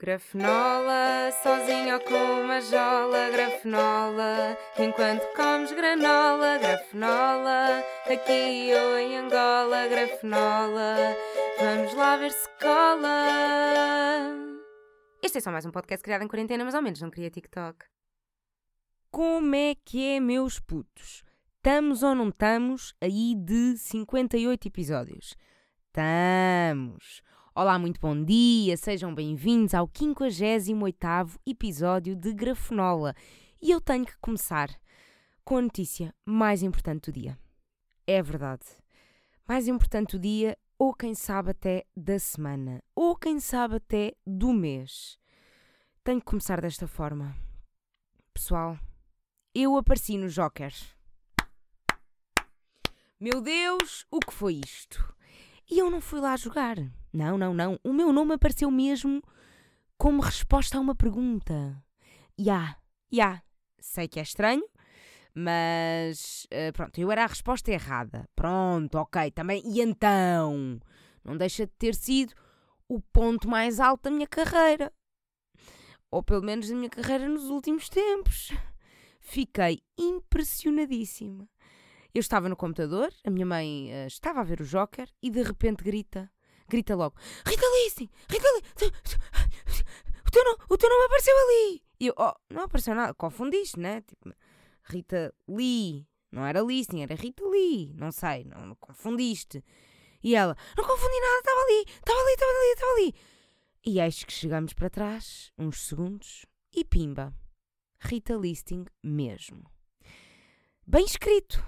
Grafenola, 0.00 1.32
sozinho 1.42 1.94
ou 1.94 2.00
com 2.00 2.42
uma 2.44 2.60
jola, 2.60 3.30
grafenola, 3.30 4.56
enquanto 4.78 5.26
comes 5.34 5.72
granola, 5.72 6.56
grafenola, 6.56 7.82
aqui 8.06 8.70
ou 8.74 8.96
em 8.96 9.16
Angola, 9.16 9.88
grafenola, 9.88 10.94
vamos 11.58 11.92
lá 11.94 12.16
ver 12.16 12.30
se 12.30 12.48
cola. 12.60 13.26
Este 15.20 15.38
é 15.38 15.40
só 15.40 15.50
mais 15.50 15.66
um 15.66 15.72
podcast 15.72 16.04
criado 16.04 16.22
em 16.22 16.28
quarentena, 16.28 16.64
mas 16.64 16.76
ao 16.76 16.82
menos 16.82 17.00
não 17.00 17.10
queria 17.10 17.28
TikTok. 17.28 17.84
Como 19.10 19.52
é 19.56 19.74
que 19.84 20.14
é, 20.14 20.20
meus 20.20 20.60
putos? 20.60 21.24
Estamos 21.56 22.04
ou 22.04 22.14
não 22.14 22.28
estamos 22.28 22.94
aí 23.00 23.34
de 23.34 23.76
58 23.76 24.68
episódios? 24.68 25.34
Estamos! 25.88 27.20
Olá, 27.60 27.76
muito 27.76 28.00
bom 28.00 28.24
dia, 28.24 28.76
sejam 28.76 29.12
bem-vindos 29.12 29.74
ao 29.74 29.90
58 29.92 31.40
episódio 31.44 32.14
de 32.14 32.32
Grafenola. 32.32 33.16
E 33.60 33.72
eu 33.72 33.80
tenho 33.80 34.06
que 34.06 34.16
começar 34.18 34.70
com 35.44 35.56
a 35.56 35.62
notícia 35.62 36.14
mais 36.24 36.62
importante 36.62 37.10
do 37.10 37.20
dia. 37.20 37.36
É 38.06 38.22
verdade. 38.22 38.62
Mais 39.44 39.66
importante 39.66 40.16
do 40.16 40.22
dia, 40.22 40.56
ou 40.78 40.94
quem 40.94 41.16
sabe 41.16 41.50
até 41.50 41.84
da 41.96 42.16
semana, 42.20 42.80
ou 42.94 43.16
quem 43.16 43.40
sabe 43.40 43.74
até 43.74 44.14
do 44.24 44.52
mês. 44.52 45.18
Tenho 46.04 46.20
que 46.20 46.26
começar 46.26 46.60
desta 46.60 46.86
forma. 46.86 47.36
Pessoal, 48.32 48.78
eu 49.52 49.76
apareci 49.76 50.16
no 50.16 50.28
Joker. 50.28 50.72
Meu 53.18 53.40
Deus, 53.40 54.06
o 54.12 54.20
que 54.20 54.32
foi 54.32 54.60
isto? 54.64 55.17
E 55.70 55.78
eu 55.78 55.90
não 55.90 56.00
fui 56.00 56.20
lá 56.20 56.36
jogar. 56.36 56.76
Não, 57.12 57.36
não, 57.36 57.52
não. 57.52 57.78
O 57.84 57.92
meu 57.92 58.12
nome 58.12 58.34
apareceu 58.34 58.70
mesmo 58.70 59.22
como 59.96 60.22
resposta 60.22 60.78
a 60.78 60.80
uma 60.80 60.94
pergunta. 60.94 61.54
Ya, 62.38 62.44
yeah, 62.44 62.68
ya. 62.70 62.76
Yeah. 63.12 63.42
Sei 63.80 64.08
que 64.08 64.18
é 64.18 64.22
estranho, 64.22 64.64
mas 65.34 66.46
uh, 66.46 66.72
pronto, 66.72 66.98
eu 66.98 67.10
era 67.12 67.24
a 67.24 67.28
resposta 67.28 67.70
errada. 67.70 68.28
Pronto, 68.34 68.96
ok, 68.96 69.30
também. 69.30 69.62
E 69.64 69.80
então? 69.80 70.80
Não 71.24 71.36
deixa 71.36 71.66
de 71.66 71.72
ter 71.72 71.94
sido 71.94 72.34
o 72.88 73.00
ponto 73.00 73.48
mais 73.48 73.78
alto 73.78 74.04
da 74.04 74.10
minha 74.10 74.26
carreira. 74.26 74.92
Ou 76.10 76.22
pelo 76.22 76.42
menos 76.42 76.68
da 76.68 76.74
minha 76.74 76.88
carreira 76.88 77.28
nos 77.28 77.50
últimos 77.50 77.88
tempos. 77.88 78.50
Fiquei 79.20 79.82
impressionadíssima. 79.98 81.46
Eu 82.18 82.20
estava 82.20 82.48
no 82.48 82.56
computador, 82.56 83.14
a 83.24 83.30
minha 83.30 83.46
mãe 83.46 83.92
uh, 83.92 84.08
estava 84.08 84.40
a 84.40 84.42
ver 84.42 84.60
o 84.60 84.64
Joker 84.64 85.08
e 85.22 85.30
de 85.30 85.40
repente 85.40 85.84
grita, 85.84 86.28
grita 86.68 86.96
logo: 86.96 87.14
Rita 87.46 87.64
Lee, 87.64 88.10
Rita 88.28 88.48
Lee, 88.54 88.92
o 90.26 90.30
teu, 90.32 90.44
nome, 90.44 90.58
o 90.68 90.76
teu 90.76 90.90
nome 90.90 91.04
apareceu 91.04 91.32
ali. 91.38 91.80
E 92.00 92.08
eu, 92.08 92.14
oh, 92.18 92.34
não 92.50 92.62
apareceu 92.62 92.92
nada, 92.92 93.14
confundiste, 93.14 93.78
né? 93.78 94.00
Tipo, 94.00 94.34
Rita 94.82 95.32
Lee, 95.48 96.08
não 96.32 96.44
era 96.44 96.60
Listening, 96.60 97.02
era 97.02 97.14
Rita 97.14 97.46
Lee, 97.46 97.94
não 97.94 98.10
sei, 98.10 98.42
não, 98.42 98.66
não 98.66 98.74
confundiste. 98.74 99.64
E 100.20 100.34
ela: 100.34 100.56
Não 100.76 100.84
confundi 100.84 101.20
nada, 101.20 101.38
estava 101.38 101.60
ali, 101.60 101.84
estava 101.86 102.20
ali, 102.20 102.32
estava 102.32 102.50
ali, 102.50 102.72
estava 102.72 102.92
ali. 102.94 103.14
E 103.86 104.00
eis 104.00 104.24
que 104.24 104.32
chegamos 104.32 104.72
para 104.72 104.90
trás, 104.90 105.52
uns 105.56 105.86
segundos, 105.86 106.44
e 106.74 106.84
pimba, 106.84 107.32
Rita 108.00 108.34
Listing 108.34 108.86
mesmo. 109.04 109.70
Bem 110.84 111.04
escrito, 111.04 111.62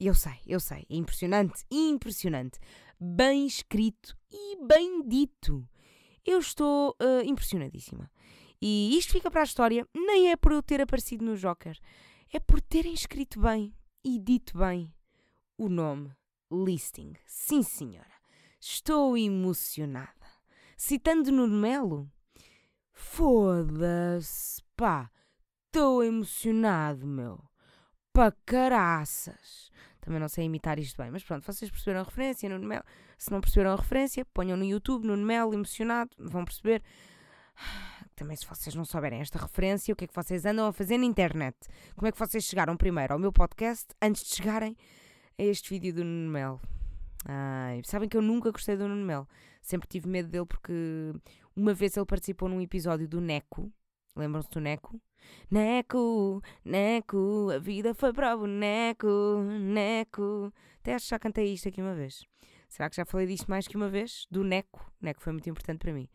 eu 0.00 0.14
sei, 0.14 0.40
eu 0.46 0.60
sei. 0.60 0.86
É 0.90 0.96
impressionante, 0.96 1.64
impressionante. 1.70 2.58
Bem 3.00 3.46
escrito 3.46 4.16
e 4.30 4.56
bem 4.66 5.06
dito. 5.06 5.66
Eu 6.24 6.38
estou 6.38 6.96
uh, 7.00 7.24
impressionadíssima. 7.24 8.10
E 8.60 8.96
isto 8.96 9.12
fica 9.12 9.30
para 9.30 9.42
a 9.42 9.44
história, 9.44 9.86
nem 9.94 10.30
é 10.30 10.36
por 10.36 10.52
eu 10.52 10.62
ter 10.62 10.80
aparecido 10.80 11.24
no 11.24 11.36
Joker, 11.36 11.78
é 12.32 12.40
por 12.40 12.60
terem 12.60 12.94
escrito 12.94 13.40
bem 13.40 13.74
e 14.02 14.18
dito 14.18 14.56
bem 14.56 14.92
o 15.58 15.68
nome 15.68 16.12
Listing. 16.50 17.14
Sim, 17.26 17.62
senhora. 17.62 18.14
Estou 18.60 19.16
emocionada. 19.16 20.12
Citando 20.76 21.30
Nuno 21.30 21.56
Melo, 21.56 22.10
foda-se, 22.92 24.62
pá, 24.76 25.10
estou 25.66 26.02
emocionado, 26.02 27.06
meu. 27.06 27.42
Pa 28.14 28.30
caraças. 28.46 29.72
Também 30.00 30.20
não 30.20 30.28
sei 30.28 30.44
imitar 30.44 30.78
isto 30.78 30.96
bem, 31.02 31.10
mas 31.10 31.24
pronto, 31.24 31.44
vocês 31.44 31.68
perceberam 31.68 32.02
a 32.02 32.04
referência, 32.04 32.48
Nuno 32.48 32.64
Melo. 32.64 32.84
Se 33.18 33.28
não 33.32 33.40
perceberam 33.40 33.72
a 33.72 33.76
referência, 33.76 34.24
ponham 34.26 34.56
no 34.56 34.64
YouTube, 34.64 35.04
Nuno 35.04 35.26
Melo, 35.26 35.52
emocionado, 35.52 36.10
vão 36.16 36.44
perceber. 36.44 36.80
Também 38.14 38.36
se 38.36 38.46
vocês 38.46 38.72
não 38.76 38.84
souberem 38.84 39.20
esta 39.20 39.36
referência, 39.36 39.92
o 39.92 39.96
que 39.96 40.04
é 40.04 40.06
que 40.06 40.14
vocês 40.14 40.46
andam 40.46 40.68
a 40.68 40.72
fazer 40.72 40.96
na 40.96 41.04
internet? 41.04 41.56
Como 41.96 42.06
é 42.06 42.12
que 42.12 42.18
vocês 42.18 42.44
chegaram 42.44 42.76
primeiro 42.76 43.14
ao 43.14 43.18
meu 43.18 43.32
podcast 43.32 43.88
antes 44.00 44.22
de 44.22 44.36
chegarem 44.36 44.76
a 45.36 45.42
este 45.42 45.70
vídeo 45.70 45.92
do 45.92 46.04
Nuno 46.04 46.30
Melo? 46.30 46.60
Ai, 47.24 47.82
sabem 47.84 48.08
que 48.08 48.16
eu 48.16 48.22
nunca 48.22 48.52
gostei 48.52 48.76
do 48.76 48.86
Nuno 48.86 49.04
Melo. 49.04 49.28
Sempre 49.60 49.88
tive 49.88 50.08
medo 50.08 50.28
dele 50.28 50.46
porque 50.46 50.72
uma 51.56 51.74
vez 51.74 51.96
ele 51.96 52.06
participou 52.06 52.48
num 52.48 52.60
episódio 52.60 53.08
do 53.08 53.20
Neco. 53.20 53.72
Lembram-se 54.16 54.48
do 54.50 54.60
Neco? 54.60 55.00
Neco, 55.50 56.42
Neco, 56.64 57.50
a 57.50 57.58
vida 57.58 57.94
foi 57.94 58.12
para 58.12 58.34
o 58.34 58.40
boneco, 58.40 59.08
Neco. 59.60 60.52
Até 60.80 60.94
acho 60.94 61.06
que 61.06 61.10
já 61.10 61.18
cantei 61.18 61.52
isto 61.52 61.68
aqui 61.68 61.80
uma 61.80 61.94
vez. 61.94 62.24
Será 62.68 62.90
que 62.90 62.96
já 62.96 63.04
falei 63.04 63.26
disto 63.26 63.48
mais 63.48 63.68
que 63.68 63.76
uma 63.76 63.88
vez? 63.88 64.26
Do 64.30 64.42
Neco. 64.42 64.92
Neco 65.00 65.22
foi 65.22 65.32
muito 65.32 65.48
importante 65.48 65.78
para 65.78 65.92
mim. 65.92 66.08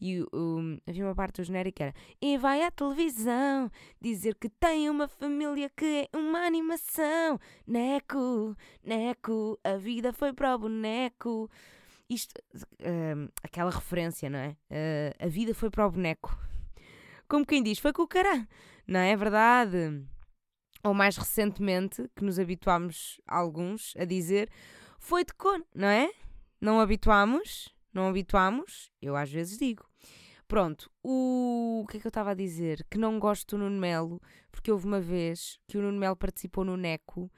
E 0.00 0.24
um, 0.32 0.78
havia 0.86 1.04
uma 1.04 1.14
parte 1.14 1.40
do 1.40 1.44
genérico 1.44 1.76
que 1.76 1.82
era 1.82 1.94
E 2.20 2.38
vai 2.38 2.62
à 2.62 2.70
televisão 2.70 3.70
dizer 4.00 4.36
que 4.36 4.48
tem 4.48 4.88
uma 4.88 5.08
família 5.08 5.70
que 5.76 6.08
é 6.12 6.16
uma 6.16 6.46
animação. 6.46 7.38
Neco, 7.66 8.56
Neco, 8.82 9.58
a 9.64 9.76
vida 9.76 10.12
foi 10.12 10.32
para 10.32 10.54
o 10.54 10.58
boneco. 10.58 11.50
Isto, 12.08 12.34
uh, 12.54 13.32
aquela 13.42 13.70
referência, 13.70 14.30
não 14.30 14.38
é? 14.38 14.56
Uh, 14.70 15.26
a 15.26 15.28
vida 15.28 15.54
foi 15.54 15.70
para 15.70 15.86
o 15.86 15.90
boneco 15.90 16.38
como 17.28 17.46
quem 17.46 17.62
diz, 17.62 17.78
foi 17.78 17.92
com 17.92 18.02
o 18.02 18.08
cará, 18.08 18.46
não 18.86 19.00
é 19.00 19.16
verdade? 19.16 20.04
Ou 20.82 20.92
mais 20.92 21.16
recentemente, 21.16 22.08
que 22.14 22.24
nos 22.24 22.38
habituámos 22.38 23.20
alguns 23.26 23.94
a 23.96 24.04
dizer, 24.04 24.50
foi 24.98 25.24
de 25.24 25.32
cor, 25.34 25.64
não 25.74 25.88
é? 25.88 26.10
Não 26.60 26.80
habituámos? 26.80 27.74
Não 27.92 28.08
habituámos? 28.08 28.90
Eu 29.00 29.16
às 29.16 29.30
vezes 29.30 29.58
digo. 29.58 29.88
Pronto, 30.46 30.90
o... 31.02 31.82
o 31.82 31.86
que 31.86 31.96
é 31.96 32.00
que 32.00 32.06
eu 32.06 32.10
estava 32.10 32.32
a 32.32 32.34
dizer? 32.34 32.86
Que 32.90 32.98
não 32.98 33.18
gosto 33.18 33.56
do 33.56 33.64
Nuno 33.64 33.80
Melo, 33.80 34.20
porque 34.50 34.70
houve 34.70 34.86
uma 34.86 35.00
vez 35.00 35.58
que 35.66 35.78
o 35.78 35.82
Nuno 35.82 35.98
Melo 35.98 36.16
participou 36.16 36.64
no 36.64 36.76
Neco 36.76 37.30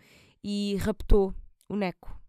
e 0.42 0.76
raptou 0.76 1.34
o 1.68 1.76
Neco. 1.76 2.20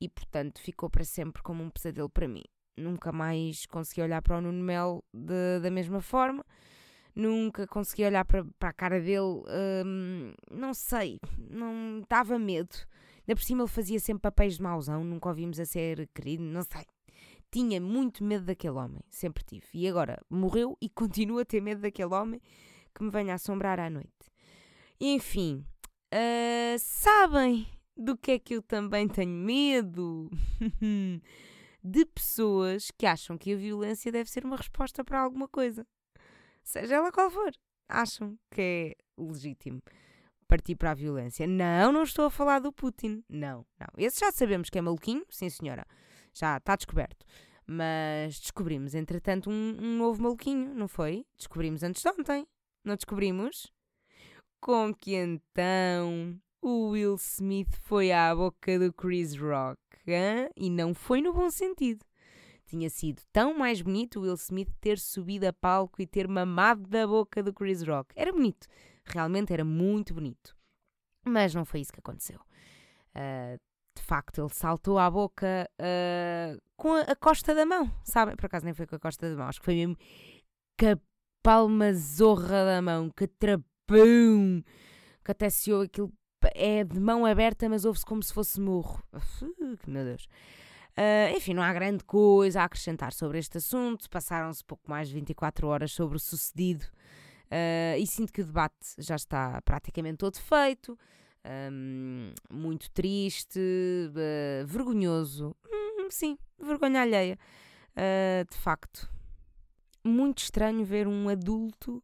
E 0.00 0.08
portanto 0.08 0.60
ficou 0.60 0.88
para 0.88 1.04
sempre 1.04 1.42
como 1.42 1.62
um 1.62 1.70
pesadelo 1.70 2.08
para 2.08 2.28
mim. 2.28 2.44
Nunca 2.76 3.10
mais 3.10 3.66
consegui 3.66 4.02
olhar 4.02 4.22
para 4.22 4.38
o 4.38 4.40
Nuno 4.40 4.62
Melo 4.62 5.04
da 5.60 5.70
mesma 5.70 6.00
forma 6.00 6.44
nunca 7.18 7.66
consegui 7.66 8.04
olhar 8.04 8.24
para, 8.24 8.46
a 8.60 8.72
cara 8.72 9.00
dele, 9.00 9.42
hum, 9.84 10.32
não 10.50 10.72
sei, 10.72 11.18
não 11.36 12.02
dava 12.08 12.38
medo. 12.38 12.76
Ainda 13.20 13.34
por 13.34 13.42
cima 13.42 13.62
ele 13.62 13.68
fazia 13.68 13.98
sempre 13.98 14.22
papéis 14.22 14.56
de 14.56 14.62
mauzão, 14.62 15.02
nunca 15.02 15.28
ouvimos 15.28 15.58
a 15.58 15.66
ser 15.66 16.08
querido, 16.14 16.44
não 16.44 16.62
sei. 16.62 16.84
Tinha 17.50 17.80
muito 17.80 18.22
medo 18.22 18.44
daquele 18.44 18.76
homem, 18.76 19.00
sempre 19.10 19.42
tive. 19.42 19.66
E 19.74 19.88
agora 19.88 20.22
morreu 20.30 20.78
e 20.80 20.88
continuo 20.94 21.40
a 21.40 21.44
ter 21.44 21.60
medo 21.60 21.80
daquele 21.80 22.14
homem 22.14 22.40
que 22.94 23.02
me 23.02 23.10
venha 23.10 23.34
assombrar 23.34 23.80
à 23.80 23.90
noite. 23.90 24.08
Enfim, 25.00 25.64
uh, 26.14 26.78
sabem 26.78 27.66
do 27.96 28.16
que 28.16 28.32
é 28.32 28.38
que 28.38 28.54
eu 28.54 28.62
também 28.62 29.08
tenho 29.08 29.32
medo? 29.32 30.30
de 31.82 32.04
pessoas 32.06 32.90
que 32.90 33.06
acham 33.06 33.36
que 33.36 33.52
a 33.52 33.56
violência 33.56 34.12
deve 34.12 34.30
ser 34.30 34.44
uma 34.44 34.56
resposta 34.56 35.04
para 35.04 35.20
alguma 35.20 35.48
coisa 35.48 35.86
seja 36.68 36.96
ela 36.96 37.10
qual 37.10 37.30
for, 37.30 37.50
acham 37.88 38.38
que 38.50 38.60
é 38.60 39.22
legítimo 39.22 39.80
partir 40.48 40.74
para 40.74 40.92
a 40.92 40.94
violência. 40.94 41.46
Não, 41.46 41.92
não 41.92 42.02
estou 42.02 42.24
a 42.24 42.30
falar 42.30 42.58
do 42.58 42.72
Putin. 42.72 43.22
Não, 43.28 43.66
não. 43.78 43.88
Esse 43.96 44.20
já 44.20 44.32
sabemos 44.32 44.70
que 44.70 44.78
é 44.78 44.80
maluquinho, 44.80 45.24
sim 45.28 45.50
senhora. 45.50 45.86
Já 46.32 46.56
está 46.56 46.74
descoberto. 46.74 47.24
Mas 47.66 48.40
descobrimos, 48.40 48.94
entretanto, 48.94 49.50
um, 49.50 49.76
um 49.78 49.98
novo 49.98 50.22
maluquinho, 50.22 50.74
não 50.74 50.88
foi? 50.88 51.26
Descobrimos 51.36 51.82
antes 51.82 52.02
de 52.02 52.08
ontem. 52.08 52.46
Não 52.82 52.96
descobrimos? 52.96 53.70
Com 54.60 54.94
que 54.94 55.14
então 55.14 56.40
o 56.62 56.90
Will 56.90 57.16
Smith 57.16 57.76
foi 57.82 58.10
à 58.10 58.34
boca 58.34 58.78
do 58.78 58.92
Chris 58.92 59.36
Rock. 59.36 59.78
Hein? 60.06 60.48
E 60.56 60.70
não 60.70 60.94
foi 60.94 61.20
no 61.20 61.34
bom 61.34 61.50
sentido. 61.50 62.04
Tinha 62.68 62.90
sido 62.90 63.22
tão 63.32 63.56
mais 63.56 63.80
bonito 63.80 64.20
Will 64.20 64.34
Smith 64.34 64.70
ter 64.78 64.98
subido 64.98 65.46
a 65.46 65.52
palco 65.54 66.02
e 66.02 66.06
ter 66.06 66.28
mamado 66.28 66.86
da 66.86 67.06
boca 67.06 67.42
do 67.42 67.52
Chris 67.52 67.82
Rock. 67.82 68.12
Era 68.14 68.30
bonito. 68.30 68.66
Realmente 69.06 69.54
era 69.54 69.64
muito 69.64 70.12
bonito. 70.12 70.54
Mas 71.24 71.54
não 71.54 71.64
foi 71.64 71.80
isso 71.80 71.92
que 71.92 72.00
aconteceu. 72.00 72.38
Uh, 73.16 73.58
de 73.96 74.02
facto, 74.02 74.42
ele 74.42 74.52
saltou 74.52 74.98
à 74.98 75.10
boca 75.10 75.68
uh, 75.80 76.60
com 76.76 76.92
a, 76.92 77.00
a, 77.00 77.16
costa 77.16 77.54
da 77.54 77.64
mão, 77.64 77.90
sabe? 78.04 78.36
Por 78.36 78.44
acaso 78.44 78.66
nem 78.66 78.74
foi 78.74 78.86
com 78.86 78.96
a 78.96 79.00
costa 79.00 79.30
da 79.30 79.36
mão, 79.36 79.48
acho 79.48 79.60
que 79.60 79.64
foi 79.64 79.74
mesmo 79.74 79.96
que 80.76 80.96
palma 81.42 81.92
zorra 81.94 82.66
da 82.66 82.82
mão, 82.82 83.10
que 83.10 83.26
trapão, 83.26 84.62
que 85.24 85.30
até 85.30 85.48
se 85.48 85.72
ouve 85.72 85.86
aquilo, 85.86 86.12
é 86.54 86.84
de 86.84 87.00
mão 87.00 87.24
aberta, 87.24 87.66
mas 87.66 87.86
ouve-se 87.86 88.04
como 88.04 88.22
se 88.22 88.32
fosse 88.32 88.60
morro. 88.60 89.02
Meu 89.86 90.04
Deus. 90.04 90.28
Uh, 90.98 91.36
enfim, 91.36 91.54
não 91.54 91.62
há 91.62 91.72
grande 91.72 92.02
coisa 92.02 92.60
a 92.60 92.64
acrescentar 92.64 93.12
sobre 93.12 93.38
este 93.38 93.58
assunto. 93.58 94.10
Passaram-se 94.10 94.64
pouco 94.64 94.90
mais 94.90 95.06
de 95.06 95.14
24 95.14 95.68
horas 95.68 95.92
sobre 95.92 96.16
o 96.16 96.18
sucedido 96.18 96.84
uh, 97.44 97.96
e 97.96 98.04
sinto 98.04 98.32
que 98.32 98.40
o 98.40 98.44
debate 98.44 98.96
já 98.98 99.14
está 99.14 99.62
praticamente 99.62 100.18
todo 100.18 100.40
feito. 100.40 100.98
Um, 101.72 102.32
muito 102.50 102.90
triste, 102.90 103.60
uh, 103.60 104.66
vergonhoso. 104.66 105.54
Hum, 105.64 106.08
sim, 106.10 106.36
vergonha 106.58 107.02
alheia. 107.02 107.38
de 108.50 108.56
facto, 108.58 109.08
muito 110.04 110.38
estranho 110.38 110.84
ver 110.84 111.06
um 111.06 111.28
adulto 111.28 112.02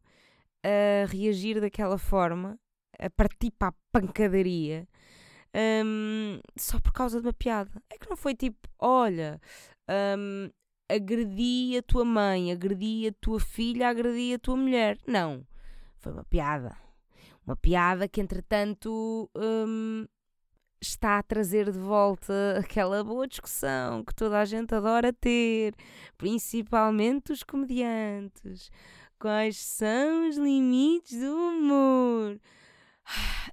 a 0.63 1.05
reagir 1.07 1.59
daquela 1.59 1.97
forma, 1.97 2.57
a 2.97 3.09
partir 3.09 3.51
para 3.51 3.67
a 3.67 3.73
pancadaria 3.91 4.87
um, 5.55 6.39
só 6.57 6.79
por 6.79 6.91
causa 6.91 7.21
de 7.21 7.27
uma 7.27 7.33
piada. 7.33 7.71
É 7.89 7.97
que 7.97 8.09
não 8.09 8.17
foi 8.17 8.35
tipo, 8.35 8.69
olha, 8.77 9.39
um, 10.17 10.49
agredi 10.89 11.77
a 11.77 11.81
tua 11.81 12.03
mãe, 12.05 12.51
agredi 12.51 13.07
a 13.07 13.13
tua 13.19 13.39
filha, 13.39 13.89
agredi 13.89 14.33
a 14.33 14.39
tua 14.39 14.55
mulher. 14.55 14.97
Não. 15.07 15.45
Foi 15.97 16.11
uma 16.11 16.23
piada. 16.23 16.75
Uma 17.45 17.55
piada 17.55 18.07
que, 18.07 18.19
entretanto, 18.19 19.29
está 20.81 21.19
a 21.19 21.23
trazer 21.23 21.71
de 21.71 21.79
volta 21.79 22.57
aquela 22.59 23.03
boa 23.03 23.27
discussão 23.27 24.03
que 24.03 24.13
toda 24.13 24.39
a 24.39 24.45
gente 24.45 24.73
adora 24.73 25.13
ter, 25.13 25.73
principalmente 26.17 27.31
os 27.31 27.43
comediantes. 27.43 28.69
Quais 29.17 29.57
são 29.57 30.27
os 30.27 30.37
limites 30.37 31.19
do 31.19 31.35
humor? 31.35 32.39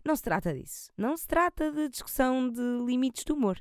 Não 0.05 0.17
se 0.17 0.23
trata 0.23 0.53
disso. 0.53 0.91
Não 0.97 1.17
se 1.17 1.27
trata 1.27 1.71
de 1.71 1.89
discussão 1.89 2.51
de 2.51 2.61
limites 2.85 3.25
do 3.25 3.35
humor. 3.35 3.59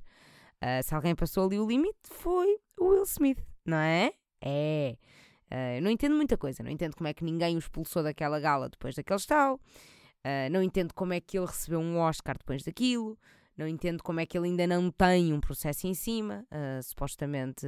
Uh, 0.63 0.83
se 0.83 0.93
alguém 0.93 1.15
passou 1.15 1.45
ali 1.45 1.59
o 1.59 1.67
limite, 1.67 1.97
foi 2.03 2.57
o 2.79 2.89
Will 2.89 3.03
Smith, 3.03 3.39
não 3.65 3.77
é? 3.77 4.11
É. 4.41 4.95
Uh, 5.51 5.77
eu 5.77 5.81
não 5.81 5.91
entendo 5.91 6.15
muita 6.15 6.37
coisa. 6.37 6.63
Não 6.63 6.71
entendo 6.71 6.95
como 6.95 7.07
é 7.07 7.13
que 7.13 7.23
ninguém 7.23 7.55
o 7.55 7.59
expulsou 7.59 8.03
daquela 8.03 8.39
gala 8.39 8.69
depois 8.69 8.95
daquele 8.95 9.19
estalo. 9.19 9.59
Uh, 10.25 10.49
não 10.51 10.61
entendo 10.61 10.93
como 10.93 11.13
é 11.13 11.19
que 11.19 11.37
ele 11.37 11.47
recebeu 11.47 11.79
um 11.79 11.97
Oscar 11.97 12.37
depois 12.37 12.63
daquilo. 12.63 13.17
Não 13.57 13.67
entendo 13.67 14.01
como 14.01 14.19
é 14.19 14.25
que 14.25 14.37
ele 14.37 14.47
ainda 14.47 14.65
não 14.65 14.89
tem 14.89 15.33
um 15.33 15.39
processo 15.39 15.85
em 15.85 15.93
cima. 15.93 16.45
Uh, 16.51 16.81
supostamente, 16.81 17.67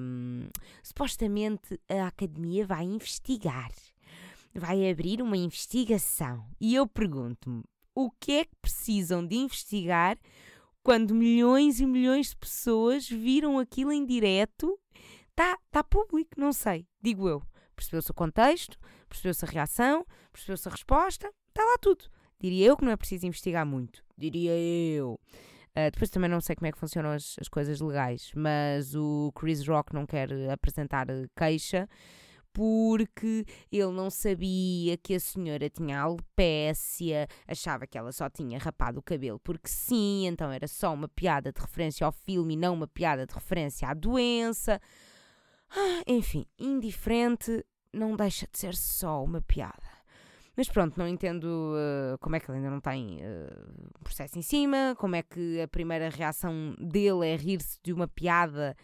um, 0.00 0.48
supostamente 0.82 1.80
a 1.88 2.06
academia 2.06 2.66
vai 2.66 2.84
investigar 2.84 3.70
vai 4.54 4.90
abrir 4.90 5.22
uma 5.22 5.36
investigação. 5.36 6.44
E 6.60 6.74
eu 6.74 6.86
pergunto-me: 6.86 7.62
o 7.94 8.10
que 8.10 8.32
é 8.32 8.44
que 8.44 8.54
precisam 8.62 9.26
de 9.26 9.36
investigar 9.36 10.18
quando 10.82 11.14
milhões 11.14 11.80
e 11.80 11.86
milhões 11.86 12.30
de 12.30 12.36
pessoas 12.36 13.08
viram 13.08 13.58
aquilo 13.58 13.92
em 13.92 14.04
direto? 14.06 14.78
Está 15.30 15.56
tá 15.70 15.84
público, 15.84 16.32
não 16.36 16.52
sei, 16.52 16.86
digo 17.00 17.28
eu. 17.28 17.42
Percebeu-se 17.76 18.10
o 18.10 18.14
contexto, 18.14 18.76
percebeu-se 19.08 19.44
a 19.44 19.48
reação, 19.48 20.04
percebeu-se 20.32 20.68
a 20.68 20.72
resposta, 20.72 21.32
está 21.48 21.64
lá 21.64 21.78
tudo. 21.78 22.06
Diria 22.40 22.66
eu 22.66 22.76
que 22.76 22.84
não 22.84 22.92
é 22.92 22.96
preciso 22.96 23.26
investigar 23.26 23.64
muito. 23.64 24.02
Diria 24.16 24.52
eu. 24.52 25.18
Uh, 25.70 25.90
depois 25.92 26.10
também 26.10 26.28
não 26.28 26.40
sei 26.40 26.56
como 26.56 26.66
é 26.66 26.72
que 26.72 26.78
funcionam 26.78 27.12
as, 27.12 27.36
as 27.40 27.48
coisas 27.48 27.80
legais, 27.80 28.32
mas 28.34 28.94
o 28.94 29.32
Chris 29.32 29.66
Rock 29.66 29.94
não 29.94 30.06
quer 30.06 30.28
apresentar 30.50 31.06
queixa 31.36 31.88
porque 32.52 33.44
ele 33.70 33.92
não 33.92 34.10
sabia 34.10 34.96
que 34.96 35.14
a 35.14 35.20
senhora 35.20 35.68
tinha 35.68 36.00
alopécia, 36.00 37.26
achava 37.46 37.86
que 37.86 37.96
ela 37.96 38.12
só 38.12 38.28
tinha 38.28 38.58
rapado 38.58 38.98
o 38.98 39.02
cabelo 39.02 39.38
porque 39.38 39.68
sim, 39.68 40.26
então 40.26 40.50
era 40.50 40.66
só 40.66 40.92
uma 40.92 41.08
piada 41.08 41.52
de 41.52 41.60
referência 41.60 42.04
ao 42.04 42.12
filme 42.12 42.54
e 42.54 42.56
não 42.56 42.74
uma 42.74 42.86
piada 42.86 43.26
de 43.26 43.34
referência 43.34 43.88
à 43.88 43.94
doença. 43.94 44.80
Ah, 45.70 46.02
enfim, 46.06 46.46
indiferente 46.58 47.64
não 47.92 48.16
deixa 48.16 48.46
de 48.50 48.58
ser 48.58 48.74
só 48.74 49.22
uma 49.22 49.40
piada. 49.40 49.98
Mas 50.56 50.68
pronto, 50.68 50.98
não 50.98 51.06
entendo 51.06 51.44
uh, 51.44 52.18
como 52.18 52.34
é 52.34 52.40
que 52.40 52.50
ele 52.50 52.58
ainda 52.58 52.70
não 52.70 52.80
tem 52.80 53.20
uh, 53.20 54.00
processo 54.02 54.36
em 54.36 54.42
cima, 54.42 54.96
como 54.98 55.14
é 55.14 55.22
que 55.22 55.60
a 55.60 55.68
primeira 55.68 56.08
reação 56.08 56.74
dele 56.80 57.28
é 57.28 57.36
rir-se 57.36 57.78
de 57.80 57.92
uma 57.92 58.08
piada 58.08 58.76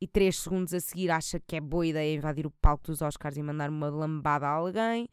e 0.00 0.08
três 0.08 0.38
segundos 0.38 0.72
a 0.72 0.80
seguir 0.80 1.10
acha 1.10 1.38
que 1.38 1.56
é 1.56 1.60
boa 1.60 1.86
ideia 1.86 2.16
invadir 2.16 2.46
o 2.46 2.50
palco 2.50 2.86
dos 2.86 3.02
Oscars 3.02 3.36
e 3.36 3.42
mandar 3.42 3.68
uma 3.68 3.90
lambada 3.90 4.46
a 4.46 4.50
alguém. 4.50 5.06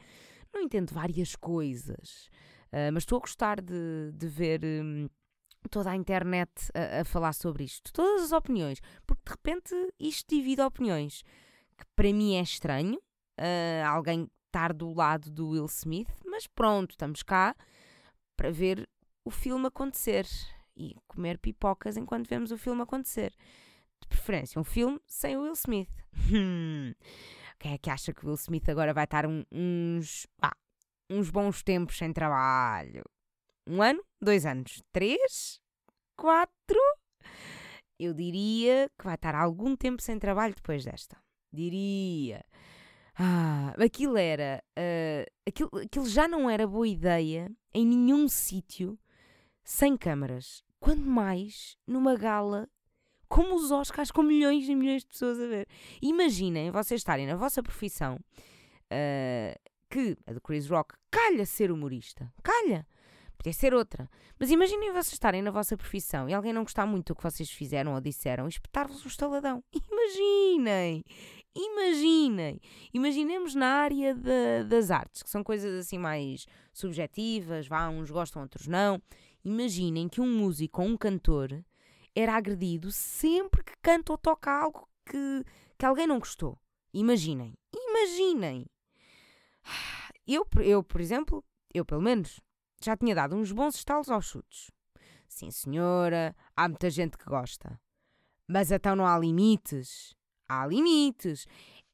Não 0.54 0.62
entendo 0.62 0.94
várias 0.94 1.36
coisas, 1.36 2.30
uh, 2.72 2.92
mas 2.94 3.04
estou 3.04 3.18
a 3.18 3.22
gostar 3.22 3.62
de, 3.62 4.12
de 4.14 4.28
ver 4.28 4.62
um, 4.64 5.10
toda 5.70 5.92
a 5.92 5.96
internet 5.96 6.52
a, 6.74 7.02
a, 7.02 7.06
falar 7.06 7.34
sobre 7.34 7.66
isto, 7.66 7.92
todas 7.92 8.24
as 8.24 8.32
opiniões, 8.32 8.80
porque 9.06 9.24
de 9.26 9.32
repente 9.32 9.94
isto 10.00 10.34
divide 10.34 10.62
opiniões, 10.62 11.22
que 11.78 11.86
para 11.96 12.14
mim 12.14 12.36
é 12.36 12.42
estranho, 12.42 12.98
uh, 12.98 13.88
alguém 13.88 14.30
estar 14.46 14.72
do 14.72 14.94
lado 14.94 15.30
do 15.30 15.50
Will 15.50 15.66
Smith, 15.66 16.10
mas 16.26 16.48
pronto, 16.48 16.92
estamos 16.92 17.22
cá 17.22 17.54
para 18.38 18.52
ver 18.52 18.88
o 19.26 19.30
filme 19.30 19.68
acontecer. 19.68 20.26
E 20.80 20.96
comer 21.08 21.40
pipocas 21.40 21.98
enquanto 21.98 22.28
vemos 22.28 22.52
o 22.52 22.58
filme 22.58 22.84
acontecer 22.84 23.34
de 24.02 24.08
preferência, 24.08 24.60
um 24.60 24.64
filme 24.64 25.00
sem 25.06 25.38
o 25.38 25.42
Will 25.42 25.54
Smith. 25.54 25.90
Quem 27.60 27.74
é 27.74 27.78
que 27.78 27.90
acha 27.90 28.14
que 28.14 28.24
o 28.24 28.28
Will 28.28 28.36
Smith 28.36 28.70
agora 28.70 28.94
vai 28.94 29.06
estar 29.06 29.26
um, 29.26 29.44
uns, 29.52 30.28
ah, 30.42 30.56
uns 31.10 31.30
bons 31.30 31.64
tempos 31.64 31.98
sem 31.98 32.14
trabalho? 32.14 33.04
Um 33.68 33.82
ano? 33.82 34.04
Dois 34.22 34.46
anos? 34.46 34.82
Três? 34.92 35.60
Quatro? 36.16 36.80
Eu 38.00 38.14
diria 38.14 38.90
que 38.98 39.06
vai 39.06 39.16
estar 39.16 39.34
algum 39.34 39.76
tempo 39.76 40.02
sem 40.02 40.20
trabalho 40.20 40.54
depois 40.54 40.86
desta. 40.86 41.18
Diria. 41.52 42.46
Ah, 43.16 43.74
aquilo 43.84 44.18
era. 44.18 44.64
Uh, 44.78 45.26
aquilo, 45.48 45.72
aquilo 45.84 46.08
já 46.08 46.28
não 46.28 46.48
era 46.48 46.68
boa 46.68 46.88
ideia 46.88 47.52
em 47.74 47.86
nenhum 47.86 48.28
sítio 48.28 49.00
sem 49.64 49.98
câmaras. 49.98 50.64
Quando 50.80 51.06
mais 51.06 51.76
numa 51.88 52.16
gala 52.16 52.70
como 53.28 53.56
os 53.56 53.72
Oscars, 53.72 54.12
com 54.12 54.24
milhões 54.24 54.68
e 54.68 54.76
milhões 54.76 55.02
de 55.02 55.08
pessoas 55.08 55.40
a 55.40 55.48
ver. 55.48 55.68
Imaginem 56.02 56.72
vocês 56.72 57.02
estarem 57.02 57.28
na 57.28 57.36
vossa 57.36 57.62
profissão, 57.62 58.16
uh, 58.16 59.60
que 59.90 60.18
a 60.26 60.34
do 60.34 60.42
Chris 60.42 60.70
Rock 60.70 60.96
calha 61.10 61.46
ser 61.46 61.72
humorista, 61.72 62.32
calha. 62.44 62.86
Podia 63.38 63.54
ser 63.54 63.74
outra. 63.74 64.10
Mas 64.40 64.50
imaginem 64.50 64.92
vocês 64.92 65.14
estarem 65.14 65.42
na 65.42 65.52
vossa 65.52 65.78
profissão 65.78 66.28
e 66.28 66.34
alguém 66.34 66.52
não 66.52 66.64
gostar 66.64 66.86
muito 66.86 67.14
do 67.14 67.16
que 67.16 67.24
vocês 67.24 67.50
fizeram 67.52 67.94
ou 67.94 68.02
disseram 68.02 68.46
e 68.46 68.50
espetar-vos 68.50 69.06
um 69.06 69.08
estaladão. 69.08 69.64
Imaginem! 69.72 71.04
Imaginem! 71.56 72.60
Imaginemos 72.94 73.54
na 73.54 73.68
área 73.68 74.16
de, 74.16 74.64
das 74.68 74.90
artes, 74.90 75.22
que 75.22 75.30
são 75.30 75.44
coisas 75.44 75.74
assim 75.86 75.98
mais 75.98 76.46
subjetivas, 76.74 77.68
vá, 77.68 77.88
uns 77.90 78.10
gostam, 78.10 78.42
outros 78.42 78.68
não. 78.68 79.02
Imaginem 79.46 80.10
que 80.10 80.20
um 80.20 80.28
músico 80.28 80.82
ou 80.82 80.88
um 80.88 80.98
cantor 80.98 81.64
era 82.18 82.36
agredido 82.36 82.92
sempre 82.92 83.64
que 83.64 83.74
canta 83.82 84.12
ou 84.12 84.18
toca 84.18 84.52
algo 84.52 84.90
que, 85.06 85.44
que 85.78 85.86
alguém 85.86 86.08
não 86.08 86.18
gostou. 86.18 86.60
Imaginem, 86.94 87.54
imaginem. 87.74 88.66
Eu, 90.30 90.46
eu, 90.60 90.84
por 90.84 91.00
exemplo, 91.00 91.42
eu 91.74 91.86
pelo 91.86 92.02
menos, 92.02 92.42
já 92.84 92.98
tinha 92.98 93.16
dado 93.16 93.34
uns 93.34 93.54
bons 93.54 93.76
estalos 93.76 94.10
aos 94.10 94.26
chutes. 94.26 94.70
Sim, 95.26 95.50
senhora, 95.52 96.36
há 96.54 96.68
muita 96.68 96.90
gente 96.90 97.18
que 97.18 97.24
gosta. 97.24 97.80
Mas 98.46 98.70
então 98.70 98.94
não 98.94 99.08
há 99.08 99.18
limites? 99.18 100.14
Há 100.50 100.68
limites. 100.68 101.48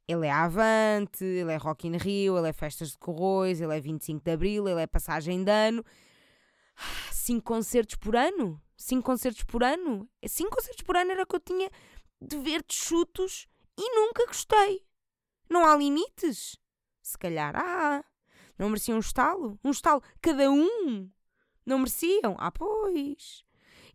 Ele 0.08 0.26
é 0.26 0.32
Avante, 0.32 1.24
ele 1.24 1.52
é 1.52 1.58
Rock 1.58 1.88
in 1.88 1.98
Rio, 1.98 2.36
ele 2.36 2.50
é 2.50 2.54
Festas 2.54 2.94
de 2.94 2.98
Corroios, 2.98 3.62
ele 3.62 3.78
é 3.78 3.80
25 3.80 4.24
de 4.24 4.32
Abril, 4.32 4.68
ele 4.68 4.82
é 4.82 4.88
Passagem 4.88 5.44
de 5.44 5.52
Ano. 5.52 5.86
Cinco 7.12 7.46
concertos 7.46 7.96
por 7.96 8.16
ano? 8.16 8.62
cinco 8.84 9.06
concertos 9.06 9.44
por 9.44 9.64
ano. 9.64 10.10
Cinco 10.28 10.56
concertos 10.56 10.84
por 10.84 10.98
ano 10.98 11.12
era 11.12 11.24
o 11.24 11.26
que 11.26 11.36
eu 11.36 11.40
tinha 11.40 11.70
de 12.22 12.38
ver 12.38 12.64
de 12.68 12.76
chutos 12.76 13.48
e 13.78 13.96
nunca 13.96 14.26
gostei. 14.26 14.86
Não 15.50 15.66
há 15.66 15.76
limites? 15.76 16.58
Se 17.02 17.18
calhar 17.18 17.56
há. 17.56 18.04
Não 18.58 18.70
mereciam 18.70 18.98
um 18.98 19.00
estalo? 19.00 19.60
Um 19.64 19.72
estalo 19.72 20.02
cada 20.22 20.52
um? 20.52 21.10
Não 21.66 21.80
mereciam? 21.80 22.36
Ah, 22.38 22.52
pois. 22.52 23.44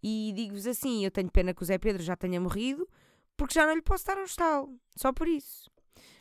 E 0.02 0.32
digo-vos 0.35 0.66
assim: 0.66 1.04
eu 1.04 1.11
tenho 1.11 1.30
pena 1.30 1.54
que 1.54 1.62
o 1.62 1.66
Zé 1.66 1.78
Pedro 1.78 2.02
já 2.02 2.16
tenha 2.16 2.40
morrido, 2.40 2.88
porque 3.37 3.54
já 3.54 3.66
não 3.66 3.75
lhe 3.75 3.82
posso 3.82 4.06
dar 4.06 4.18
um 4.18 4.25
estalo. 4.25 4.78
Só 4.97 5.12
por 5.12 5.28
isso. 5.28 5.70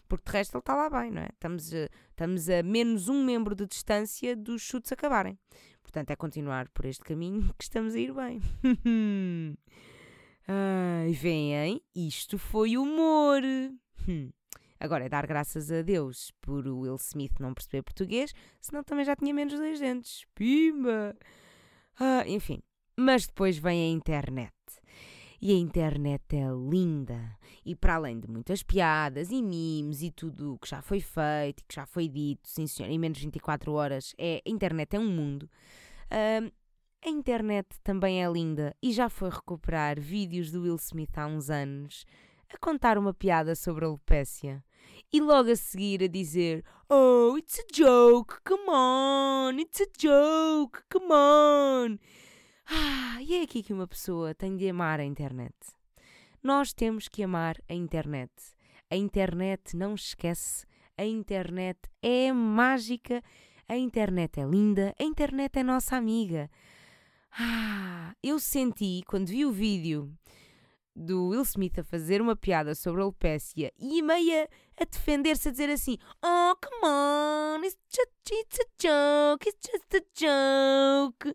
Porque 0.07 0.25
de 0.25 0.37
resto 0.37 0.55
ele 0.55 0.61
está 0.61 0.75
lá 0.75 0.89
bem, 0.89 1.11
não 1.11 1.21
é? 1.21 1.29
Estamos 1.33 1.73
a, 1.73 1.89
estamos 2.09 2.49
a 2.49 2.63
menos 2.63 3.09
um 3.09 3.23
membro 3.23 3.53
de 3.53 3.65
distância 3.65 4.35
dos 4.35 4.61
chutes 4.61 4.91
acabarem. 4.91 5.37
Portanto, 5.87 6.11
é 6.11 6.17
continuar 6.17 6.67
por 6.69 6.85
este 6.85 7.01
caminho 7.01 7.49
que 7.57 7.63
estamos 7.63 7.95
a 7.95 7.99
ir 7.99 8.13
bem. 8.13 8.41
Ai, 10.45 11.13
vem? 11.13 11.81
Isto 11.95 12.37
foi 12.37 12.77
humor. 12.77 13.41
Hum. 14.07 14.29
Agora 14.79 15.05
é 15.05 15.09
dar 15.09 15.25
graças 15.25 15.71
a 15.71 15.81
Deus 15.81 16.31
por 16.41 16.67
o 16.67 16.81
Will 16.81 16.97
Smith 16.97 17.39
não 17.39 17.53
perceber 17.53 17.83
português, 17.83 18.33
senão 18.61 18.83
também 18.83 19.05
já 19.05 19.15
tinha 19.15 19.33
menos 19.33 19.53
dois 19.53 19.79
dentes. 19.79 20.25
Pima! 20.35 21.15
Ah, 21.97 22.23
enfim. 22.27 22.61
Mas 22.95 23.25
depois 23.25 23.57
vem 23.57 23.85
a 23.85 23.89
internet. 23.89 24.56
E 25.41 25.51
a 25.51 25.55
internet 25.55 26.35
é 26.35 26.47
linda. 26.49 27.37
E 27.65 27.75
para 27.75 27.95
além 27.95 28.19
de 28.19 28.27
muitas 28.27 28.63
piadas 28.63 29.31
e 29.31 29.41
memes 29.41 30.01
e 30.01 30.11
tudo 30.11 30.53
o 30.53 30.57
que 30.57 30.69
já 30.69 30.81
foi 30.81 30.99
feito 30.99 31.61
e 31.61 31.65
que 31.67 31.75
já 31.75 31.85
foi 31.85 32.07
dito, 32.07 32.47
sim 32.47 32.65
senhor, 32.65 32.89
em 32.89 32.97
menos 32.97 33.17
de 33.17 33.25
24 33.25 33.71
horas, 33.73 34.13
é, 34.17 34.41
a 34.45 34.49
internet 34.49 34.95
é 34.95 34.99
um 34.99 35.09
mundo. 35.09 35.49
Uh, 36.11 36.51
a 37.05 37.09
internet 37.09 37.67
também 37.83 38.23
é 38.23 38.31
linda 38.31 38.75
e 38.81 38.91
já 38.91 39.09
foi 39.09 39.29
recuperar 39.29 39.99
vídeos 39.99 40.51
do 40.51 40.63
Will 40.63 40.75
Smith 40.77 41.15
há 41.17 41.27
uns 41.27 41.49
anos 41.49 42.05
a 42.53 42.57
contar 42.57 42.97
uma 42.97 43.13
piada 43.13 43.55
sobre 43.55 43.85
a 43.85 43.87
alopécia 43.87 44.63
e 45.11 45.21
logo 45.21 45.51
a 45.51 45.55
seguir 45.55 46.03
a 46.03 46.07
dizer 46.07 46.63
Oh, 46.89 47.37
it's 47.37 47.59
a 47.59 47.63
joke, 47.71 48.41
come 48.43 48.69
on, 48.69 49.59
it's 49.59 49.81
a 49.81 49.85
joke, 49.97 50.83
come 50.89 51.11
on. 51.11 51.99
Ah, 52.69 53.17
e 53.21 53.35
é 53.35 53.43
aqui 53.43 53.63
que 53.63 53.71
uma 53.71 53.87
pessoa 53.87 54.35
tem 54.35 54.57
de 54.57 54.67
amar 54.67 54.99
a 54.99 55.05
internet. 55.05 55.55
Nós 56.43 56.73
temos 56.73 57.07
que 57.07 57.23
amar 57.23 57.55
a 57.69 57.73
internet. 57.73 58.31
A 58.89 58.95
internet 58.97 59.75
não 59.75 59.95
esquece, 59.95 60.65
a 60.97 61.05
internet 61.05 61.79
é 62.01 62.31
mágica, 62.33 63.23
a 63.69 63.77
internet 63.77 64.39
é 64.39 64.43
linda, 64.43 64.93
a 64.99 65.03
internet 65.03 65.59
é 65.59 65.63
nossa 65.63 65.95
amiga. 65.95 66.49
Ah, 67.31 68.13
eu 68.21 68.37
senti 68.37 69.01
quando 69.07 69.27
vi 69.27 69.45
o 69.45 69.51
vídeo 69.51 70.13
do 70.93 71.29
Will 71.29 71.43
Smith 71.43 71.79
a 71.79 71.83
fazer 71.83 72.21
uma 72.21 72.35
piada 72.35 72.73
sobre 72.75 72.99
a 73.01 73.03
alopécia 73.03 73.71
e 73.77 74.01
meia 74.01 74.49
a 74.77 74.83
defender-se 74.83 75.47
a 75.47 75.51
dizer 75.51 75.69
assim: 75.69 75.97
Oh, 76.23 76.55
come 76.61 76.85
on, 76.85 77.63
it's 77.63 77.77
just 77.89 78.11
it's 78.31 78.59
a 78.59 78.65
joke, 78.77 79.47
it's 79.47 79.69
just 79.71 79.93
a 79.93 80.01
joke. 80.13 81.33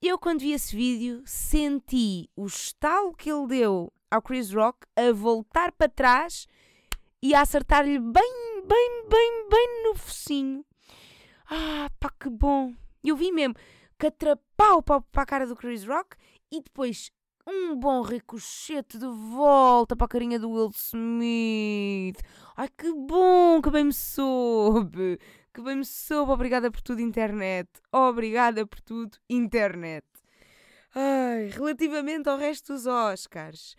Eu, 0.00 0.16
quando 0.16 0.42
vi 0.42 0.52
esse 0.52 0.76
vídeo, 0.76 1.24
senti 1.26 2.30
o 2.36 2.46
estalo 2.46 3.12
que 3.12 3.28
ele 3.28 3.48
deu 3.48 3.92
ao 4.08 4.22
Chris 4.22 4.52
Rock 4.52 4.86
a 4.94 5.10
voltar 5.12 5.72
para 5.72 5.88
trás 5.88 6.46
e 7.20 7.34
a 7.34 7.40
acertar-lhe 7.40 7.98
bem, 7.98 8.62
bem, 8.64 9.08
bem, 9.08 9.48
bem 9.50 9.82
no 9.82 9.96
focinho. 9.96 10.64
Ah, 11.50 11.90
pá, 11.98 12.10
que 12.10 12.30
bom! 12.30 12.72
Eu 13.02 13.16
vi 13.16 13.32
mesmo 13.32 13.56
catrapau 13.98 14.80
para 14.82 15.02
a 15.16 15.26
cara 15.26 15.48
do 15.48 15.56
Chris 15.56 15.84
Rock 15.84 16.16
e 16.48 16.62
depois 16.62 17.10
um 17.44 17.74
bom 17.74 18.00
ricochete 18.02 18.98
de 18.98 19.06
volta 19.06 19.96
para 19.96 20.04
a 20.04 20.08
carinha 20.08 20.38
do 20.38 20.50
Will 20.50 20.70
Smith. 20.76 22.22
Ai, 22.56 22.68
que 22.68 22.92
bom, 22.92 23.60
que 23.60 23.68
bem 23.68 23.86
me 23.86 23.92
soube 23.92 25.18
que 25.58 25.64
bem 25.64 25.74
me 25.74 25.84
soube. 25.84 26.30
Obrigada 26.30 26.70
por 26.70 26.80
tudo, 26.80 27.00
internet. 27.00 27.68
Obrigada 27.90 28.64
por 28.64 28.80
tudo, 28.80 29.18
internet. 29.28 30.06
Ai, 30.94 31.48
relativamente 31.48 32.28
ao 32.28 32.38
resto 32.38 32.72
dos 32.72 32.86
Oscars. 32.86 33.74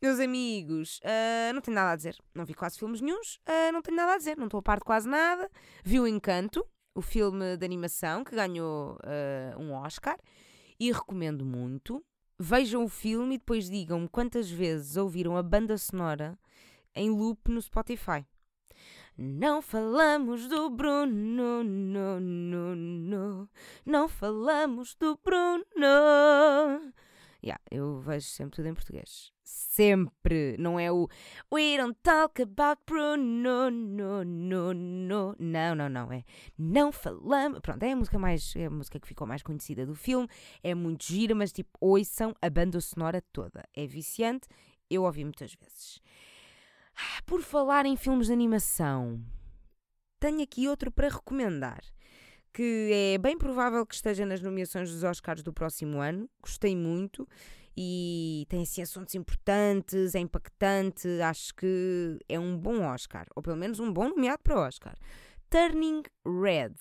Meus 0.00 0.20
amigos, 0.20 0.98
uh, 0.98 1.54
não 1.54 1.62
tenho 1.62 1.74
nada 1.74 1.92
a 1.92 1.96
dizer. 1.96 2.18
Não 2.34 2.44
vi 2.44 2.52
quase 2.52 2.78
filmes 2.78 3.00
nenhums, 3.00 3.36
uh, 3.48 3.72
não 3.72 3.80
tenho 3.80 3.96
nada 3.96 4.12
a 4.12 4.18
dizer. 4.18 4.36
Não 4.36 4.44
estou 4.44 4.58
a 4.58 4.62
par 4.62 4.78
de 4.78 4.84
quase 4.84 5.08
nada. 5.08 5.50
Vi 5.82 5.98
o 5.98 6.06
Encanto, 6.06 6.66
o 6.94 7.00
filme 7.00 7.56
de 7.56 7.64
animação 7.64 8.22
que 8.22 8.36
ganhou 8.36 8.98
uh, 8.98 9.58
um 9.58 9.72
Oscar 9.72 10.18
e 10.78 10.92
recomendo 10.92 11.46
muito. 11.46 12.04
Vejam 12.38 12.84
o 12.84 12.90
filme 12.90 13.36
e 13.36 13.38
depois 13.38 13.70
digam-me 13.70 14.08
quantas 14.08 14.50
vezes 14.50 14.98
ouviram 14.98 15.34
a 15.34 15.42
banda 15.42 15.78
sonora 15.78 16.38
em 16.94 17.08
loop 17.08 17.50
no 17.50 17.62
Spotify. 17.62 18.26
Não 19.16 19.60
falamos 19.60 20.48
do 20.48 20.70
Bruno, 20.70 21.62
no, 21.62 22.18
no, 22.18 22.74
no. 22.74 23.48
não 23.84 24.08
falamos 24.08 24.94
do 24.94 25.18
Bruno. 25.22 25.64
Yeah, 27.44 27.60
eu 27.70 27.98
vejo 27.98 28.26
sempre 28.26 28.56
tudo 28.56 28.68
em 28.68 28.74
português. 28.74 29.32
Sempre. 29.42 30.56
Não 30.58 30.78
é 30.78 30.92
o 30.92 31.08
We 31.52 31.76
don't 31.76 31.98
talk 32.02 32.40
about 32.40 32.80
Bruno. 32.86 33.70
No, 33.70 34.24
no, 34.24 34.72
no. 34.72 35.36
Não, 35.38 35.74
não, 35.74 35.88
não. 35.88 36.12
É 36.12 36.24
Não 36.56 36.92
falamos. 36.92 37.58
Pronto, 37.60 37.82
é 37.82 37.92
a 37.92 37.96
música 37.96 38.18
mais. 38.18 38.54
É 38.54 38.66
a 38.66 38.70
música 38.70 39.00
que 39.00 39.08
ficou 39.08 39.26
mais 39.26 39.42
conhecida 39.42 39.84
do 39.84 39.94
filme. 39.94 40.28
É 40.62 40.74
muito 40.74 41.04
gira, 41.04 41.34
mas 41.34 41.52
tipo, 41.52 41.70
ouçam 41.80 42.34
a 42.40 42.48
banda 42.48 42.80
sonora 42.80 43.20
toda. 43.32 43.64
É 43.74 43.86
viciante. 43.86 44.48
Eu 44.88 45.02
ouvi 45.02 45.24
muitas 45.24 45.54
vezes. 45.54 46.00
Por 47.26 47.42
falar 47.42 47.86
em 47.86 47.96
filmes 47.96 48.26
de 48.26 48.32
animação, 48.32 49.20
tenho 50.20 50.42
aqui 50.42 50.68
outro 50.68 50.90
para 50.90 51.08
recomendar, 51.08 51.82
que 52.52 52.90
é 52.92 53.18
bem 53.18 53.36
provável 53.36 53.84
que 53.86 53.94
esteja 53.94 54.26
nas 54.26 54.40
nomeações 54.40 54.90
dos 54.90 55.02
Oscars 55.02 55.42
do 55.42 55.52
próximo 55.52 56.00
ano. 56.00 56.28
Gostei 56.40 56.76
muito 56.76 57.26
e 57.76 58.46
tem 58.48 58.62
assim 58.62 58.82
assuntos 58.82 59.14
importantes, 59.14 60.14
é 60.14 60.20
impactante, 60.20 61.08
acho 61.22 61.54
que 61.54 62.18
é 62.28 62.38
um 62.38 62.56
bom 62.56 62.82
Oscar, 62.82 63.26
ou 63.34 63.42
pelo 63.42 63.56
menos 63.56 63.80
um 63.80 63.92
bom 63.92 64.08
nomeado 64.08 64.42
para 64.42 64.60
Oscar. 64.60 64.96
Turning 65.48 66.02
Red 66.24 66.74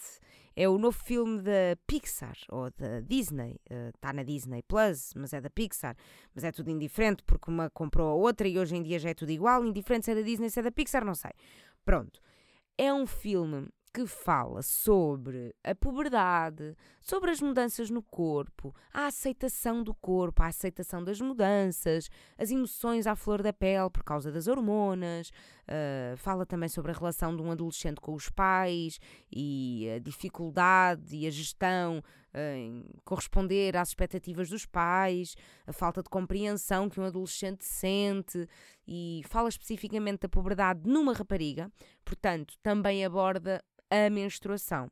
é 0.61 0.69
o 0.69 0.77
novo 0.77 0.97
filme 1.03 1.41
da 1.41 1.75
Pixar 1.87 2.37
ou 2.49 2.69
da 2.77 2.99
Disney. 2.99 3.59
Está 3.95 4.11
uh, 4.11 4.13
na 4.13 4.21
Disney 4.21 4.61
Plus, 4.61 5.11
mas 5.15 5.33
é 5.33 5.41
da 5.41 5.49
Pixar. 5.49 5.95
Mas 6.35 6.43
é 6.43 6.51
tudo 6.51 6.69
indiferente 6.69 7.23
porque 7.23 7.49
uma 7.49 7.67
comprou 7.71 8.09
a 8.09 8.13
outra 8.13 8.47
e 8.47 8.59
hoje 8.59 8.75
em 8.75 8.83
dia 8.83 8.99
já 8.99 9.09
é 9.09 9.13
tudo 9.15 9.31
igual. 9.31 9.65
Indiferente 9.65 10.05
se 10.05 10.11
é 10.11 10.15
da 10.15 10.21
Disney, 10.21 10.51
se 10.51 10.59
é 10.59 10.63
da 10.63 10.71
Pixar, 10.71 11.03
não 11.03 11.15
sei. 11.15 11.31
Pronto. 11.83 12.21
É 12.77 12.93
um 12.93 13.07
filme 13.07 13.69
que 13.93 14.05
fala 14.05 14.61
sobre 14.61 15.53
a 15.63 15.75
puberdade, 15.75 16.75
sobre 17.01 17.31
as 17.31 17.41
mudanças 17.41 17.89
no 17.89 18.01
corpo, 18.01 18.73
a 18.93 19.07
aceitação 19.07 19.83
do 19.83 19.93
corpo, 19.93 20.41
a 20.41 20.47
aceitação 20.47 21.03
das 21.03 21.19
mudanças, 21.19 22.09
as 22.37 22.51
emoções 22.51 23.05
à 23.05 23.15
flor 23.15 23.41
da 23.41 23.51
pele 23.51 23.89
por 23.89 24.03
causa 24.03 24.31
das 24.31 24.47
hormonas. 24.47 25.29
Uh, 25.67 26.17
fala 26.17 26.45
também 26.45 26.69
sobre 26.69 26.91
a 26.91 26.95
relação 26.95 27.35
de 27.35 27.41
um 27.41 27.51
adolescente 27.51 27.99
com 28.01 28.13
os 28.13 28.29
pais 28.29 28.99
e 29.31 29.89
a 29.95 29.99
dificuldade 29.99 31.15
e 31.15 31.27
a 31.27 31.29
gestão 31.29 32.01
em 32.33 32.85
corresponder 33.03 33.75
às 33.75 33.89
expectativas 33.89 34.49
dos 34.49 34.65
pais, 34.65 35.35
a 35.65 35.73
falta 35.73 36.01
de 36.01 36.09
compreensão 36.09 36.89
que 36.89 36.99
um 36.99 37.05
adolescente 37.05 37.65
sente 37.65 38.47
e 38.87 39.21
fala 39.27 39.49
especificamente 39.49 40.21
da 40.21 40.29
puberdade 40.29 40.81
numa 40.85 41.13
rapariga, 41.13 41.71
portanto, 42.03 42.55
também 42.61 43.05
aborda 43.05 43.63
a 43.89 44.09
menstruação. 44.09 44.89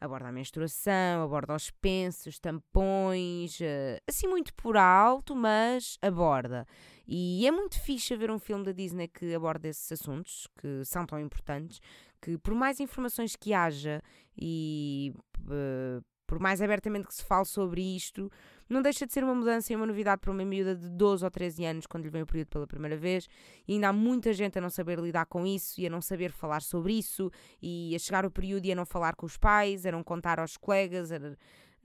Aborda 0.00 0.28
a 0.28 0.32
menstruação, 0.32 1.22
aborda 1.22 1.54
os 1.54 1.70
pensos, 1.70 2.38
tampões, 2.38 3.60
eh, 3.60 4.00
assim 4.08 4.26
muito 4.26 4.54
por 4.54 4.78
alto, 4.78 5.36
mas 5.36 5.98
aborda. 6.00 6.66
E 7.06 7.46
é 7.46 7.50
muito 7.50 7.78
fixe 7.78 8.16
ver 8.16 8.30
um 8.30 8.38
filme 8.38 8.64
da 8.64 8.72
Disney 8.72 9.08
que 9.08 9.34
aborda 9.34 9.68
esses 9.68 9.92
assuntos, 9.92 10.48
que 10.58 10.82
são 10.86 11.04
tão 11.04 11.20
importantes, 11.20 11.80
que 12.22 12.38
por 12.38 12.54
mais 12.54 12.80
informações 12.80 13.36
que 13.36 13.52
haja 13.52 14.02
e 14.34 15.12
uh, 15.40 16.02
por 16.30 16.38
mais 16.38 16.62
abertamente 16.62 17.08
que 17.08 17.14
se 17.14 17.24
fale 17.24 17.44
sobre 17.44 17.82
isto, 17.82 18.30
não 18.68 18.80
deixa 18.80 19.04
de 19.04 19.12
ser 19.12 19.24
uma 19.24 19.34
mudança 19.34 19.72
e 19.72 19.74
uma 19.74 19.84
novidade 19.84 20.20
para 20.20 20.30
uma 20.30 20.44
miúda 20.44 20.76
de 20.76 20.88
12 20.88 21.24
ou 21.24 21.30
13 21.30 21.64
anos 21.64 21.86
quando 21.88 22.04
lhe 22.04 22.08
vem 22.08 22.22
o 22.22 22.26
período 22.26 22.46
pela 22.46 22.68
primeira 22.68 22.96
vez. 22.96 23.26
E 23.66 23.72
ainda 23.72 23.88
há 23.88 23.92
muita 23.92 24.32
gente 24.32 24.56
a 24.56 24.60
não 24.60 24.70
saber 24.70 25.00
lidar 25.00 25.26
com 25.26 25.44
isso 25.44 25.80
e 25.80 25.88
a 25.88 25.90
não 25.90 26.00
saber 26.00 26.30
falar 26.30 26.62
sobre 26.62 26.92
isso 26.92 27.32
e 27.60 27.96
a 27.96 27.98
chegar 27.98 28.24
o 28.24 28.30
período 28.30 28.64
e 28.64 28.70
a 28.70 28.76
não 28.76 28.86
falar 28.86 29.16
com 29.16 29.26
os 29.26 29.36
pais, 29.36 29.84
a 29.84 29.90
não 29.90 30.04
contar 30.04 30.38
aos 30.38 30.56
colegas, 30.56 31.10
a 31.10 31.18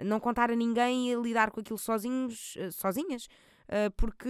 não 0.04 0.20
contar 0.20 0.52
a 0.52 0.56
ninguém 0.56 1.10
e 1.10 1.16
a 1.16 1.18
lidar 1.18 1.50
com 1.50 1.62
aquilo 1.62 1.80
sozinhos, 1.80 2.54
eh, 2.60 2.70
sozinhas. 2.70 3.28
Eh, 3.68 3.90
porque, 3.98 4.30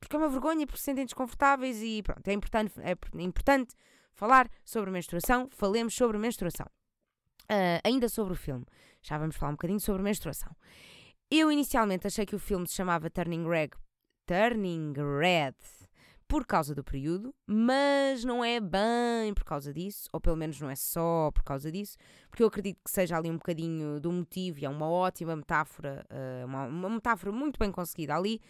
porque 0.00 0.16
é 0.16 0.18
uma 0.18 0.28
vergonha, 0.28 0.66
porque 0.66 0.80
se 0.80 0.86
sentem 0.86 1.04
desconfortáveis 1.04 1.80
e 1.80 2.02
pronto, 2.02 2.26
é 2.26 2.32
importante, 2.32 2.72
é 2.80 3.22
importante 3.22 3.72
falar 4.14 4.50
sobre 4.64 4.90
menstruação, 4.90 5.48
falemos 5.48 5.94
sobre 5.94 6.18
menstruação. 6.18 6.66
Uh, 7.52 7.80
ainda 7.84 8.08
sobre 8.08 8.32
o 8.32 8.36
filme, 8.36 8.64
já 9.02 9.18
vamos 9.18 9.36
falar 9.36 9.50
um 9.50 9.56
bocadinho 9.56 9.78
sobre 9.78 10.02
menstruação. 10.02 10.56
Eu 11.30 11.52
inicialmente 11.52 12.06
achei 12.06 12.24
que 12.24 12.34
o 12.34 12.38
filme 12.38 12.66
se 12.66 12.74
chamava 12.74 13.10
Turning 13.10 13.46
Red, 13.46 13.70
Turning 14.26 14.94
Red 15.20 15.54
por 16.26 16.46
causa 16.46 16.74
do 16.74 16.82
período, 16.82 17.34
mas 17.46 18.24
não 18.24 18.42
é 18.42 18.58
bem 18.58 19.34
por 19.34 19.44
causa 19.44 19.70
disso, 19.70 20.08
ou 20.14 20.18
pelo 20.18 20.34
menos 20.34 20.58
não 20.58 20.70
é 20.70 20.74
só 20.74 21.30
por 21.30 21.42
causa 21.42 21.70
disso, 21.70 21.98
porque 22.30 22.42
eu 22.42 22.46
acredito 22.46 22.80
que 22.82 22.90
seja 22.90 23.18
ali 23.18 23.30
um 23.30 23.36
bocadinho 23.36 24.00
do 24.00 24.10
motivo 24.10 24.58
e 24.58 24.64
é 24.64 24.68
uma 24.70 24.88
ótima 24.88 25.36
metáfora, 25.36 26.06
uh, 26.10 26.46
uma, 26.46 26.64
uma, 26.64 26.88
metáfora 26.88 27.30
muito 27.30 27.58
bem 27.58 27.70
conseguida 27.70 28.16
ali, 28.16 28.40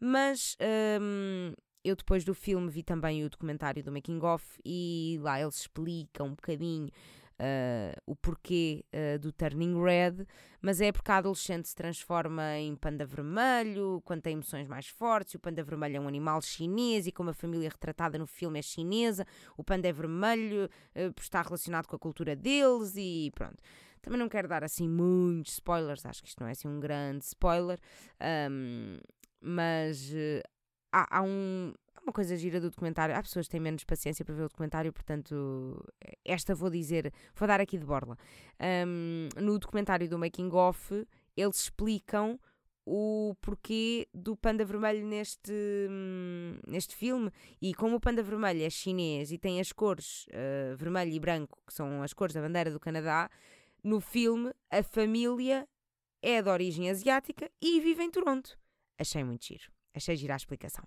mas 0.00 0.56
um, 0.98 1.52
eu 1.84 1.94
depois 1.94 2.24
do 2.24 2.32
filme 2.34 2.70
vi 2.70 2.82
também 2.82 3.22
o 3.22 3.28
documentário 3.28 3.84
do 3.84 3.92
Making 3.92 4.20
Off 4.22 4.58
e 4.64 5.18
lá 5.20 5.38
eles 5.38 5.56
explicam 5.56 6.28
um 6.28 6.34
bocadinho 6.34 6.88
uh, 7.40 8.00
o 8.06 8.16
porquê 8.16 8.84
uh, 8.92 9.18
do 9.18 9.32
turning 9.32 9.82
red, 9.82 10.26
mas 10.60 10.80
é 10.80 10.90
porque 10.90 11.10
a 11.10 11.18
adolescente 11.18 11.68
se 11.68 11.74
transforma 11.74 12.56
em 12.58 12.74
panda 12.76 13.04
vermelho 13.04 14.02
quando 14.04 14.22
tem 14.22 14.34
emoções 14.34 14.66
mais 14.66 14.88
fortes. 14.88 15.34
O 15.34 15.38
panda 15.38 15.62
vermelho 15.62 15.96
é 15.96 16.00
um 16.00 16.08
animal 16.08 16.40
chinês 16.42 17.06
e, 17.06 17.12
como 17.12 17.30
a 17.30 17.34
família 17.34 17.68
retratada 17.68 18.18
no 18.18 18.26
filme 18.26 18.58
é 18.58 18.62
chinesa, 18.62 19.26
o 19.56 19.64
panda 19.64 19.88
é 19.88 19.92
vermelho 19.92 20.68
uh, 20.94 21.12
por 21.12 21.22
estar 21.22 21.44
relacionado 21.44 21.86
com 21.86 21.96
a 21.96 21.98
cultura 21.98 22.34
deles 22.34 22.94
e 22.96 23.30
pronto. 23.34 23.62
Também 24.00 24.18
não 24.20 24.28
quero 24.28 24.46
dar 24.46 24.62
assim 24.62 24.88
muitos 24.88 25.54
spoilers, 25.54 26.06
acho 26.06 26.22
que 26.22 26.28
isto 26.28 26.40
não 26.40 26.46
é 26.46 26.52
assim 26.52 26.68
um 26.68 26.78
grande 26.78 27.24
spoiler, 27.24 27.80
um, 28.48 28.98
mas 29.40 30.12
há, 30.92 31.18
há 31.18 31.22
um, 31.22 31.74
uma 32.06 32.12
coisa 32.12 32.36
gira 32.36 32.60
do 32.60 32.70
documentário. 32.70 33.14
Há 33.14 33.22
pessoas 33.22 33.46
que 33.46 33.52
têm 33.52 33.60
menos 33.60 33.82
paciência 33.84 34.24
para 34.24 34.34
ver 34.34 34.42
o 34.44 34.48
documentário, 34.48 34.92
portanto, 34.92 35.84
esta 36.24 36.54
vou 36.54 36.70
dizer, 36.70 37.12
vou 37.34 37.48
dar 37.48 37.60
aqui 37.60 37.76
de 37.76 37.84
borla. 37.84 38.16
Um, 38.86 39.28
no 39.36 39.58
documentário 39.58 40.08
do 40.08 40.18
Making 40.18 40.50
Off, 40.52 41.06
eles 41.36 41.58
explicam 41.58 42.38
o 42.88 43.34
porquê 43.40 44.08
do 44.14 44.36
panda 44.36 44.64
vermelho 44.64 45.04
neste, 45.04 45.52
hum, 45.90 46.56
neste 46.66 46.94
filme. 46.94 47.32
E 47.60 47.74
como 47.74 47.96
o 47.96 48.00
panda 48.00 48.22
vermelho 48.22 48.62
é 48.62 48.70
chinês 48.70 49.32
e 49.32 49.38
tem 49.38 49.58
as 49.58 49.72
cores 49.72 50.26
uh, 50.28 50.76
vermelho 50.76 51.10
e 51.10 51.18
branco, 51.18 51.58
que 51.66 51.74
são 51.74 52.02
as 52.02 52.12
cores 52.12 52.32
da 52.32 52.40
bandeira 52.40 52.70
do 52.70 52.78
Canadá, 52.78 53.28
no 53.82 54.00
filme 54.00 54.52
a 54.70 54.82
família 54.84 55.68
é 56.22 56.40
de 56.40 56.48
origem 56.48 56.88
asiática 56.88 57.50
e 57.60 57.80
vive 57.80 58.04
em 58.04 58.10
Toronto. 58.10 58.56
Achei 58.96 59.24
muito 59.24 59.44
giro. 59.44 59.70
Achei 59.92 60.14
gira 60.14 60.34
a 60.34 60.36
explicação. 60.36 60.84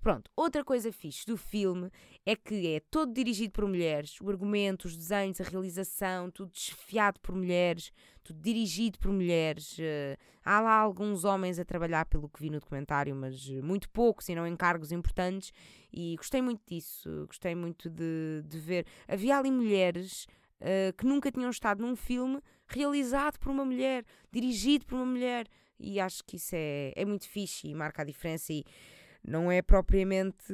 Pronto, 0.00 0.30
outra 0.36 0.64
coisa 0.64 0.92
fixe 0.92 1.26
do 1.26 1.36
filme 1.36 1.90
é 2.24 2.36
que 2.36 2.68
é 2.68 2.80
todo 2.88 3.12
dirigido 3.12 3.52
por 3.52 3.66
mulheres, 3.66 4.16
o 4.20 4.30
argumento, 4.30 4.86
os 4.86 4.96
desenhos, 4.96 5.40
a 5.40 5.44
realização, 5.44 6.30
tudo 6.30 6.52
desfiado 6.52 7.18
por 7.20 7.34
mulheres, 7.34 7.90
tudo 8.22 8.40
dirigido 8.40 8.96
por 9.00 9.10
mulheres. 9.10 9.76
Uh, 9.76 10.16
há 10.44 10.60
lá 10.60 10.74
alguns 10.74 11.24
homens 11.24 11.58
a 11.58 11.64
trabalhar, 11.64 12.06
pelo 12.06 12.28
que 12.28 12.40
vi 12.40 12.48
no 12.48 12.60
documentário, 12.60 13.14
mas 13.16 13.48
muito 13.62 13.90
poucos 13.90 14.28
e 14.28 14.36
não 14.36 14.46
em 14.46 14.56
cargos 14.56 14.92
importantes. 14.92 15.52
E 15.92 16.14
gostei 16.16 16.40
muito 16.40 16.62
disso, 16.64 17.26
gostei 17.26 17.56
muito 17.56 17.90
de, 17.90 18.44
de 18.46 18.58
ver. 18.58 18.86
Havia 19.08 19.36
ali 19.36 19.50
mulheres 19.50 20.28
uh, 20.60 20.92
que 20.96 21.04
nunca 21.04 21.32
tinham 21.32 21.50
estado 21.50 21.82
num 21.82 21.96
filme 21.96 22.40
realizado 22.68 23.38
por 23.38 23.50
uma 23.50 23.64
mulher, 23.64 24.04
dirigido 24.30 24.86
por 24.86 24.94
uma 24.94 25.06
mulher. 25.06 25.48
E 25.80 25.98
acho 25.98 26.22
que 26.24 26.36
isso 26.36 26.54
é, 26.54 26.92
é 26.94 27.04
muito 27.04 27.28
fixe 27.28 27.68
e 27.68 27.74
marca 27.74 28.02
a 28.02 28.04
diferença. 28.04 28.52
E 28.52 28.64
não 29.28 29.50
é 29.50 29.62
propriamente 29.62 30.52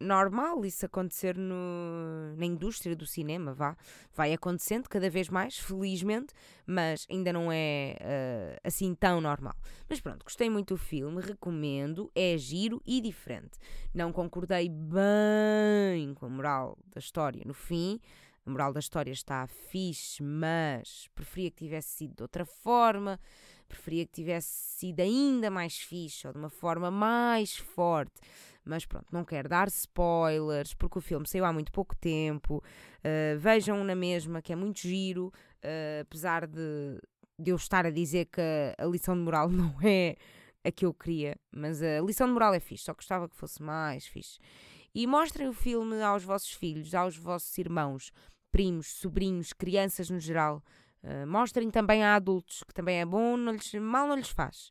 normal 0.00 0.64
isso 0.64 0.86
acontecer 0.86 1.36
no, 1.36 2.34
na 2.36 2.46
indústria 2.46 2.96
do 2.96 3.06
cinema, 3.06 3.52
vá. 3.52 3.76
Vai 4.14 4.32
acontecendo 4.32 4.88
cada 4.88 5.10
vez 5.10 5.28
mais, 5.28 5.58
felizmente, 5.58 6.32
mas 6.66 7.06
ainda 7.10 7.32
não 7.32 7.52
é 7.52 7.96
uh, 8.00 8.60
assim 8.64 8.94
tão 8.94 9.20
normal. 9.20 9.54
Mas 9.88 10.00
pronto, 10.00 10.24
gostei 10.24 10.48
muito 10.48 10.74
do 10.74 10.78
filme, 10.78 11.20
recomendo, 11.20 12.10
é 12.14 12.36
giro 12.38 12.80
e 12.86 13.00
diferente. 13.00 13.58
Não 13.94 14.10
concordei 14.10 14.68
bem 14.68 16.14
com 16.14 16.26
a 16.26 16.30
moral 16.30 16.78
da 16.86 16.98
história 16.98 17.42
no 17.44 17.54
fim. 17.54 18.00
A 18.46 18.50
moral 18.50 18.72
da 18.72 18.80
história 18.80 19.12
está 19.12 19.46
fixe, 19.46 20.22
mas 20.22 21.08
preferia 21.14 21.50
que 21.50 21.64
tivesse 21.64 21.90
sido 21.90 22.16
de 22.16 22.22
outra 22.22 22.46
forma 22.46 23.20
preferia 23.70 24.04
que 24.04 24.12
tivesse 24.12 24.48
sido 24.48 25.00
ainda 25.00 25.50
mais 25.50 25.78
fixe 25.78 26.26
ou 26.26 26.32
de 26.32 26.38
uma 26.38 26.50
forma 26.50 26.90
mais 26.90 27.56
forte. 27.56 28.20
Mas 28.64 28.84
pronto, 28.84 29.06
não 29.10 29.24
quero 29.24 29.48
dar 29.48 29.68
spoilers 29.68 30.74
porque 30.74 30.98
o 30.98 31.00
filme 31.00 31.26
saiu 31.26 31.44
há 31.44 31.52
muito 31.52 31.72
pouco 31.72 31.96
tempo. 31.96 32.62
Uh, 32.98 33.38
vejam 33.38 33.82
na 33.84 33.94
mesma, 33.94 34.42
que 34.42 34.52
é 34.52 34.56
muito 34.56 34.80
giro, 34.80 35.32
uh, 35.64 36.02
apesar 36.02 36.46
de, 36.46 37.00
de 37.38 37.50
eu 37.50 37.56
estar 37.56 37.86
a 37.86 37.90
dizer 37.90 38.26
que 38.26 38.40
a, 38.40 38.84
a 38.84 38.86
lição 38.86 39.14
de 39.14 39.22
moral 39.22 39.48
não 39.50 39.74
é 39.82 40.16
a 40.62 40.70
que 40.70 40.84
eu 40.84 40.92
queria, 40.92 41.36
mas 41.50 41.82
a 41.82 42.00
lição 42.00 42.26
de 42.26 42.34
moral 42.34 42.52
é 42.52 42.60
fixe, 42.60 42.84
só 42.84 42.92
gostava 42.92 43.28
que 43.28 43.34
fosse 43.36 43.62
mais 43.62 44.06
fixe. 44.06 44.38
E 44.94 45.06
mostrem 45.06 45.48
o 45.48 45.52
filme 45.52 46.02
aos 46.02 46.22
vossos 46.22 46.52
filhos, 46.52 46.94
aos 46.94 47.16
vossos 47.16 47.56
irmãos, 47.56 48.12
primos, 48.50 48.88
sobrinhos, 48.88 49.52
crianças 49.52 50.10
no 50.10 50.18
geral. 50.18 50.62
Uh, 51.02 51.26
mostrem 51.26 51.70
também 51.70 52.04
a 52.04 52.14
adultos, 52.14 52.62
que 52.62 52.74
também 52.74 53.00
é 53.00 53.06
bom, 53.06 53.36
não 53.36 53.52
lhes, 53.52 53.72
mal 53.74 54.06
não 54.06 54.16
lhes 54.16 54.28
faz. 54.28 54.70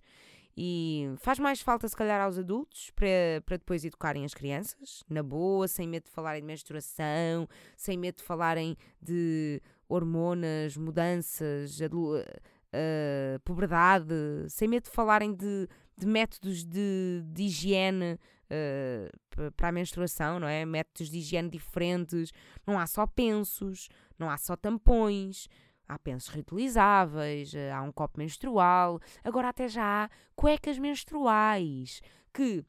E 0.62 1.10
faz 1.20 1.40
mais 1.40 1.62
falta, 1.62 1.88
se 1.88 1.96
calhar, 1.96 2.20
aos 2.22 2.38
adultos 2.38 2.92
para, 2.92 3.42
para 3.46 3.58
depois 3.58 3.86
educarem 3.86 4.26
as 4.26 4.34
crianças, 4.34 5.04
na 5.10 5.24
boa, 5.24 5.68
sem 5.68 5.88
medo 5.88 6.04
de 6.04 6.12
falarem 6.12 6.42
de 6.42 6.48
menstruação, 6.48 7.48
sem 7.78 7.98
medo 7.98 8.18
de 8.18 8.24
falarem 8.24 8.76
de 9.02 9.62
hormonas, 9.88 10.76
mudanças, 10.76 11.80
uh, 11.80 13.40
puberdade, 13.46 14.14
sem 14.50 14.68
medo 14.68 14.84
de 14.84 14.92
falarem 14.92 15.34
de, 15.34 15.68
de 15.98 16.06
métodos 16.06 16.66
de, 16.66 17.24
de 17.26 17.44
higiene 17.44 18.20
uh, 18.50 19.52
para 19.56 19.70
a 19.70 19.72
menstruação, 19.72 20.40
não 20.40 20.48
é? 20.48 20.66
Métodos 20.66 21.10
de 21.10 21.20
higiene 21.20 21.50
diferentes. 21.50 22.32
Não 22.68 22.78
há 22.78 22.86
só 22.86 23.08
pensos, 23.08 23.88
não 24.18 24.30
há 24.30 24.38
só 24.38 24.56
tampões. 24.56 25.48
Há 25.90 25.98
pensos 25.98 26.30
reutilizáveis, 26.30 27.56
eh, 27.56 27.72
há 27.72 27.82
um 27.82 27.92
copo 27.92 28.20
menstrual, 28.20 29.00
agora 29.24 29.50
até 29.50 29.68
já 29.68 30.06
há 30.06 30.10
cuecas 30.36 30.78
menstruais, 30.78 32.00
que 32.32 32.64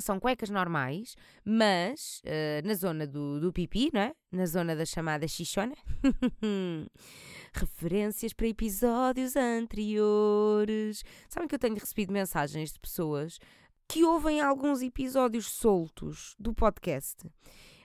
são 0.00 0.18
cuecas 0.18 0.50
normais, 0.50 1.16
mas 1.44 2.22
uh, 2.24 2.66
na 2.66 2.74
zona 2.74 3.06
do, 3.06 3.40
do 3.40 3.52
pipi, 3.52 3.90
não 3.92 4.00
é? 4.00 4.14
Na 4.30 4.46
zona 4.46 4.74
da 4.74 4.84
chamada 4.84 5.26
xixona. 5.26 5.74
Referências 7.52 8.32
para 8.32 8.46
episódios 8.46 9.36
anteriores. 9.36 11.02
Sabem 11.28 11.48
que 11.48 11.54
eu 11.54 11.58
tenho 11.58 11.74
recebido 11.74 12.12
mensagens 12.12 12.72
de 12.72 12.78
pessoas 12.78 13.38
que 13.88 14.04
ouvem 14.04 14.40
alguns 14.40 14.82
episódios 14.82 15.46
soltos 15.46 16.34
do 16.38 16.52
podcast 16.52 17.26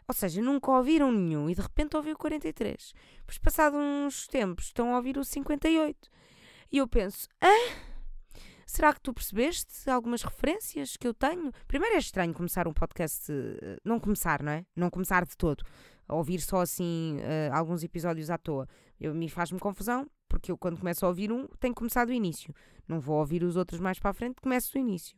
ou 0.08 0.14
seja, 0.14 0.42
nunca 0.42 0.72
ouviram 0.72 1.12
nenhum 1.12 1.50
e 1.50 1.56
de 1.56 1.62
repente 1.62 1.96
ouviu 1.96 2.14
o 2.14 2.18
43. 2.18 2.94
Pois, 3.26 3.38
passado 3.38 3.78
uns 3.78 4.28
tempos, 4.28 4.66
estão 4.66 4.94
a 4.94 4.98
ouvir 4.98 5.18
o 5.18 5.24
58. 5.24 6.10
E 6.72 6.78
eu 6.78 6.88
penso, 6.88 7.28
ah, 7.40 7.76
será 8.66 8.94
que 8.94 9.02
tu 9.02 9.14
percebeste 9.14 9.90
algumas 9.90 10.24
referências 10.24 10.98
que 10.98 11.08
eu 11.08 11.14
tenho? 11.14 11.52
Primeiro 11.68 11.96
é 11.96 12.00
estranho 12.00 12.34
começar 12.34 12.68
um 12.68 12.74
podcast, 12.74 13.32
eh, 13.32 13.78
não 13.86 14.00
começar, 14.00 14.42
não 14.42 14.52
é? 14.52 14.66
Não 14.76 14.90
começar 14.90 15.26
de 15.26 15.38
todo. 15.38 15.64
Ouvir 16.10 16.42
só 16.42 16.62
assim 16.62 17.18
uh, 17.20 17.54
alguns 17.54 17.84
episódios 17.84 18.30
à 18.30 18.38
toa. 18.38 18.68
Eu, 19.00 19.14
me 19.14 19.30
faz-me 19.30 19.60
confusão, 19.60 20.10
porque 20.28 20.52
eu 20.52 20.58
quando 20.58 20.78
começo 20.80 21.06
a 21.06 21.10
ouvir 21.10 21.32
um, 21.32 21.48
tenho 21.60 21.74
que 21.74 21.80
começar 21.80 22.06
do 22.06 22.12
início. 22.12 22.54
Não 22.88 23.00
vou 23.00 23.20
ouvir 23.20 23.44
os 23.44 23.56
outros 23.56 23.80
mais 23.80 24.00
para 24.00 24.12
a 24.12 24.14
frente, 24.14 24.42
começo 24.42 24.74
do 24.74 24.80
início. 24.80 25.16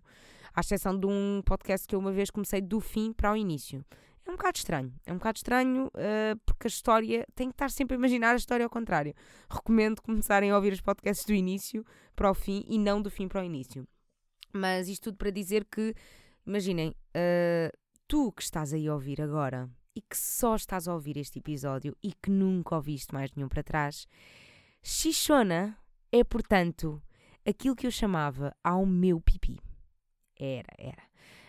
À 0.53 0.59
exceção 0.59 0.97
de 0.97 1.05
um 1.05 1.41
podcast 1.43 1.87
que 1.87 1.95
eu 1.95 1.99
uma 1.99 2.11
vez 2.11 2.29
comecei 2.29 2.61
do 2.61 2.79
fim 2.79 3.11
para 3.11 3.31
o 3.31 3.35
início. 3.35 3.83
É 4.25 4.31
um 4.31 4.35
bocado 4.35 4.57
estranho. 4.57 4.93
É 5.05 5.13
um 5.13 5.17
bocado 5.17 5.37
estranho 5.37 5.87
uh, 5.87 6.39
porque 6.45 6.67
a 6.67 6.69
história 6.69 7.25
tem 7.35 7.49
que 7.49 7.53
estar 7.53 7.69
sempre 7.69 7.95
a 7.95 7.99
imaginar 7.99 8.31
a 8.31 8.35
história 8.35 8.65
ao 8.65 8.69
contrário. 8.69 9.13
Recomendo 9.49 10.01
começarem 10.01 10.51
a 10.51 10.55
ouvir 10.55 10.73
os 10.73 10.81
podcasts 10.81 11.25
do 11.25 11.33
início 11.33 11.85
para 12.15 12.29
o 12.29 12.33
fim 12.33 12.65
e 12.67 12.77
não 12.77 13.01
do 13.01 13.11
fim 13.11 13.27
para 13.27 13.41
o 13.41 13.43
início. 13.43 13.87
Mas 14.51 14.87
isto 14.87 15.03
tudo 15.05 15.17
para 15.17 15.29
dizer 15.29 15.65
que, 15.65 15.93
imaginem, 16.45 16.89
uh, 16.89 17.77
tu 18.07 18.31
que 18.31 18.41
estás 18.41 18.73
aí 18.73 18.87
a 18.87 18.93
ouvir 18.93 19.21
agora 19.21 19.69
e 19.95 20.01
que 20.01 20.17
só 20.17 20.55
estás 20.55 20.87
a 20.87 20.93
ouvir 20.93 21.17
este 21.17 21.39
episódio 21.39 21.95
e 22.01 22.13
que 22.13 22.29
nunca 22.29 22.75
ouviste 22.75 23.13
mais 23.13 23.31
nenhum 23.33 23.47
para 23.47 23.63
trás, 23.63 24.07
Xixona 24.81 25.77
é, 26.11 26.23
portanto, 26.23 27.01
aquilo 27.45 27.75
que 27.75 27.85
eu 27.85 27.91
chamava 27.91 28.55
ao 28.63 28.85
meu 28.85 29.19
pipi. 29.19 29.59
Era, 30.37 30.73
era. 30.77 31.03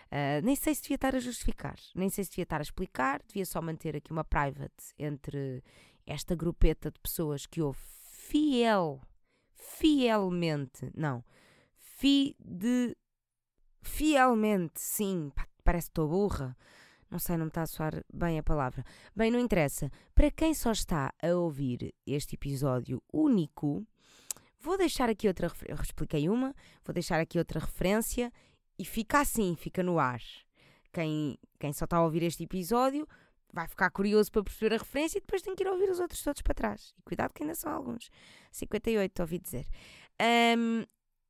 Uh, 0.07 0.43
nem 0.43 0.55
sei 0.55 0.73
se 0.73 0.81
devia 0.81 0.95
estar 0.95 1.15
a 1.15 1.19
justificar, 1.19 1.75
nem 1.93 2.09
sei 2.09 2.23
se 2.23 2.29
devia 2.29 2.43
estar 2.43 2.59
a 2.59 2.63
explicar, 2.63 3.21
devia 3.27 3.45
só 3.45 3.61
manter 3.61 3.95
aqui 3.95 4.11
uma 4.11 4.23
private 4.23 4.93
entre 4.97 5.61
esta 6.05 6.33
grupeta 6.33 6.89
de 6.89 6.99
pessoas 6.99 7.45
que 7.45 7.61
ouve 7.61 7.79
fiel, 8.01 9.01
fielmente, 9.53 10.89
não, 10.95 11.23
fi 11.75 12.35
de, 12.39 12.95
fielmente, 13.81 14.79
sim, 14.79 15.29
parece 15.63 15.87
que 15.87 15.91
estou 15.91 16.07
burra, 16.07 16.55
não 17.09 17.19
sei, 17.19 17.37
não 17.37 17.45
me 17.45 17.49
está 17.49 17.61
a 17.63 17.67
soar 17.67 18.03
bem 18.13 18.37
a 18.37 18.43
palavra. 18.43 18.83
Bem, 19.15 19.31
não 19.31 19.39
interessa. 19.39 19.89
Para 20.13 20.29
quem 20.29 20.53
só 20.53 20.71
está 20.71 21.13
a 21.23 21.35
ouvir 21.35 21.93
este 22.05 22.35
episódio 22.35 23.01
único, 23.13 23.87
vou 24.59 24.77
deixar 24.77 25.09
aqui 25.09 25.27
outra. 25.27 25.49
Eu 25.65 25.75
expliquei 25.75 26.27
uma, 26.27 26.53
vou 26.83 26.93
deixar 26.93 27.19
aqui 27.19 27.37
outra 27.37 27.61
referência 27.61 28.31
e 28.77 28.85
fica 28.85 29.19
assim, 29.19 29.55
fica 29.55 29.81
no 29.83 29.99
ar. 29.99 30.21
Quem, 30.93 31.37
quem 31.59 31.73
só 31.73 31.85
está 31.85 31.97
a 31.97 32.03
ouvir 32.03 32.23
este 32.23 32.43
episódio 32.43 33.07
vai 33.51 33.67
ficar 33.67 33.89
curioso 33.89 34.31
para 34.31 34.43
perceber 34.43 34.75
a 34.75 34.77
referência 34.77 35.17
e 35.17 35.21
depois 35.21 35.41
tem 35.41 35.55
que 35.55 35.63
ir 35.63 35.67
ouvir 35.67 35.89
os 35.89 35.99
outros 35.99 36.21
todos 36.21 36.41
para 36.41 36.53
trás. 36.53 36.93
E 36.97 37.01
cuidado 37.01 37.33
que 37.33 37.43
ainda 37.43 37.55
são 37.55 37.71
alguns. 37.71 38.09
58, 38.51 39.19
ouvi 39.21 39.39
dizer. 39.39 39.67
Um, 40.57 40.85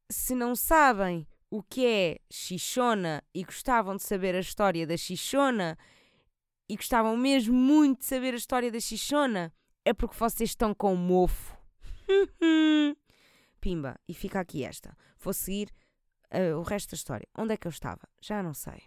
se 0.10 0.36
não 0.36 0.56
sabem 0.56 1.28
o 1.50 1.64
que 1.64 1.86
é 1.86 2.20
Xixona 2.32 3.24
e 3.34 3.44
gostavam 3.44 3.96
de 3.96 4.04
saber 4.04 4.36
a 4.36 4.40
história 4.40 4.86
da 4.86 4.98
Xixona 4.98 5.78
e 6.70 6.76
gostavam 6.76 7.16
mesmo 7.16 7.54
muito 7.54 8.00
de 8.00 8.06
saber 8.06 8.34
a 8.34 8.38
história 8.38 8.72
da 8.72 8.80
Xixona, 8.80 9.54
é 9.86 9.94
porque 9.94 10.18
vocês 10.18 10.50
estão 10.50 10.74
com 10.74 10.96
mofo. 10.96 11.58
Pimba, 13.62 14.00
e 14.08 14.14
fica 14.14 14.40
aqui 14.40 14.64
esta. 14.64 14.96
Vou 15.18 15.34
seguir 15.34 15.72
uh, 16.34 16.58
o 16.58 16.64
resto 16.64 16.92
da 16.92 16.96
história. 16.96 17.28
Onde 17.38 17.54
é 17.54 17.58
que 17.58 17.68
eu 17.68 17.72
estava? 17.72 18.08
Já 18.22 18.42
não 18.42 18.54
sei. 18.54 18.84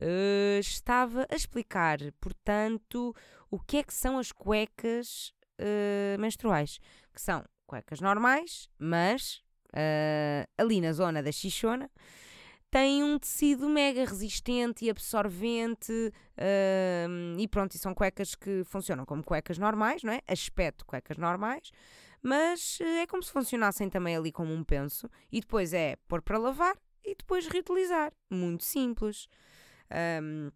Uh, 0.00 0.58
estava 0.60 1.26
a 1.30 1.34
explicar, 1.34 1.98
portanto, 2.20 3.14
o 3.50 3.58
que 3.58 3.78
é 3.78 3.82
que 3.82 3.94
são 3.94 4.18
as 4.18 4.32
cuecas 4.32 5.32
uh, 5.58 6.20
menstruais. 6.20 6.78
Que 7.12 7.20
são 7.20 7.44
cuecas 7.66 8.00
normais, 8.00 8.68
mas 8.78 9.42
ali 10.56 10.80
na 10.80 10.92
zona 10.94 11.22
da 11.22 11.30
xixona 11.30 11.90
tem 12.70 13.02
um 13.02 13.18
tecido 13.18 13.68
mega 13.68 14.04
resistente 14.04 14.84
e 14.84 14.90
absorvente 14.90 15.92
uh, 15.92 17.38
e 17.38 17.48
pronto, 17.48 17.74
e 17.74 17.78
são 17.78 17.94
cuecas 17.94 18.34
que 18.34 18.62
funcionam 18.64 19.06
como 19.06 19.24
cuecas 19.24 19.58
normais, 19.58 20.02
não 20.02 20.12
é? 20.12 20.20
Aspecto 20.28 20.84
cuecas 20.84 21.16
normais, 21.16 21.70
mas 22.22 22.78
é 22.80 23.06
como 23.06 23.22
se 23.22 23.32
funcionassem 23.32 23.88
também 23.88 24.16
ali 24.16 24.32
como 24.32 24.52
um 24.52 24.64
penso 24.64 25.08
e 25.30 25.40
depois 25.40 25.72
é 25.72 25.96
pôr 26.08 26.22
para 26.22 26.38
lavar 26.38 26.76
e 27.04 27.14
depois 27.14 27.46
reutilizar. 27.46 28.12
Muito 28.30 28.64
simples. 28.64 29.28
Um, 30.22 30.50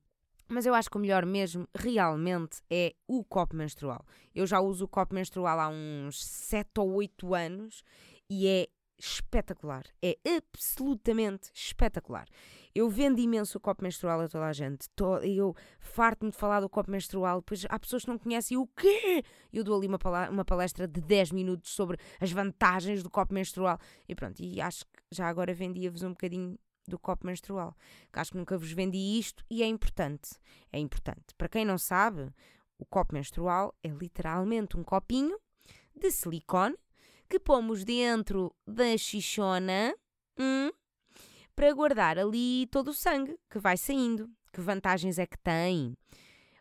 mas 0.48 0.66
eu 0.66 0.74
acho 0.74 0.90
que 0.90 0.96
o 0.96 1.00
melhor 1.00 1.24
mesmo, 1.24 1.66
realmente, 1.74 2.60
é 2.70 2.94
o 3.06 3.24
copo 3.24 3.56
menstrual. 3.56 4.04
Eu 4.34 4.46
já 4.46 4.60
uso 4.60 4.84
o 4.84 4.88
copo 4.88 5.14
menstrual 5.14 5.58
há 5.58 5.68
uns 5.68 6.22
7 6.22 6.68
ou 6.78 6.92
8 6.94 7.34
anos 7.34 7.82
e 8.28 8.46
é 8.46 8.68
espetacular. 9.04 9.84
É 10.00 10.16
absolutamente 10.36 11.50
espetacular. 11.52 12.28
Eu 12.74 12.88
vendo 12.88 13.18
imenso 13.18 13.58
o 13.58 13.60
copo 13.60 13.82
menstrual 13.82 14.20
a 14.20 14.28
toda 14.28 14.46
a 14.46 14.52
gente. 14.52 14.88
Eu 15.22 15.54
farto-me 15.80 16.30
de 16.30 16.36
falar 16.36 16.60
do 16.60 16.68
copo 16.68 16.90
menstrual, 16.90 17.40
depois 17.40 17.66
há 17.68 17.78
pessoas 17.78 18.04
que 18.04 18.10
não 18.10 18.16
conhecem 18.16 18.56
o 18.56 18.66
quê? 18.66 19.24
Eu 19.52 19.64
dou 19.64 19.76
ali 19.76 19.88
uma, 19.88 19.98
uma 20.30 20.44
palestra 20.44 20.86
de 20.86 21.00
10 21.00 21.32
minutos 21.32 21.72
sobre 21.72 21.98
as 22.20 22.30
vantagens 22.30 23.02
do 23.02 23.10
copo 23.10 23.34
menstrual. 23.34 23.78
E 24.08 24.14
pronto, 24.14 24.40
e 24.40 24.60
acho 24.60 24.84
que 24.86 25.02
já 25.10 25.28
agora 25.28 25.52
vendia-vos 25.52 26.02
um 26.02 26.10
bocadinho 26.10 26.56
do 26.86 26.98
copo 26.98 27.26
menstrual. 27.26 27.76
Acho 28.12 28.30
que 28.30 28.38
nunca 28.38 28.56
vos 28.56 28.70
vendi 28.72 28.98
isto 29.18 29.44
e 29.50 29.62
é 29.62 29.66
importante. 29.66 30.30
É 30.72 30.78
importante. 30.78 31.34
Para 31.36 31.48
quem 31.48 31.64
não 31.64 31.76
sabe, 31.76 32.32
o 32.78 32.84
copo 32.84 33.14
menstrual 33.14 33.74
é 33.82 33.88
literalmente 33.88 34.76
um 34.76 34.84
copinho 34.84 35.36
de 35.94 36.10
silicone 36.10 36.76
que 37.32 37.40
pomos 37.40 37.82
dentro 37.82 38.54
da 38.66 38.94
xixona 38.94 39.94
hum, 40.38 40.70
para 41.56 41.72
guardar 41.72 42.18
ali 42.18 42.66
todo 42.66 42.88
o 42.88 42.94
sangue 42.94 43.38
que 43.48 43.58
vai 43.58 43.78
saindo. 43.78 44.30
Que 44.52 44.60
vantagens 44.60 45.18
é 45.18 45.26
que 45.26 45.38
tem? 45.38 45.96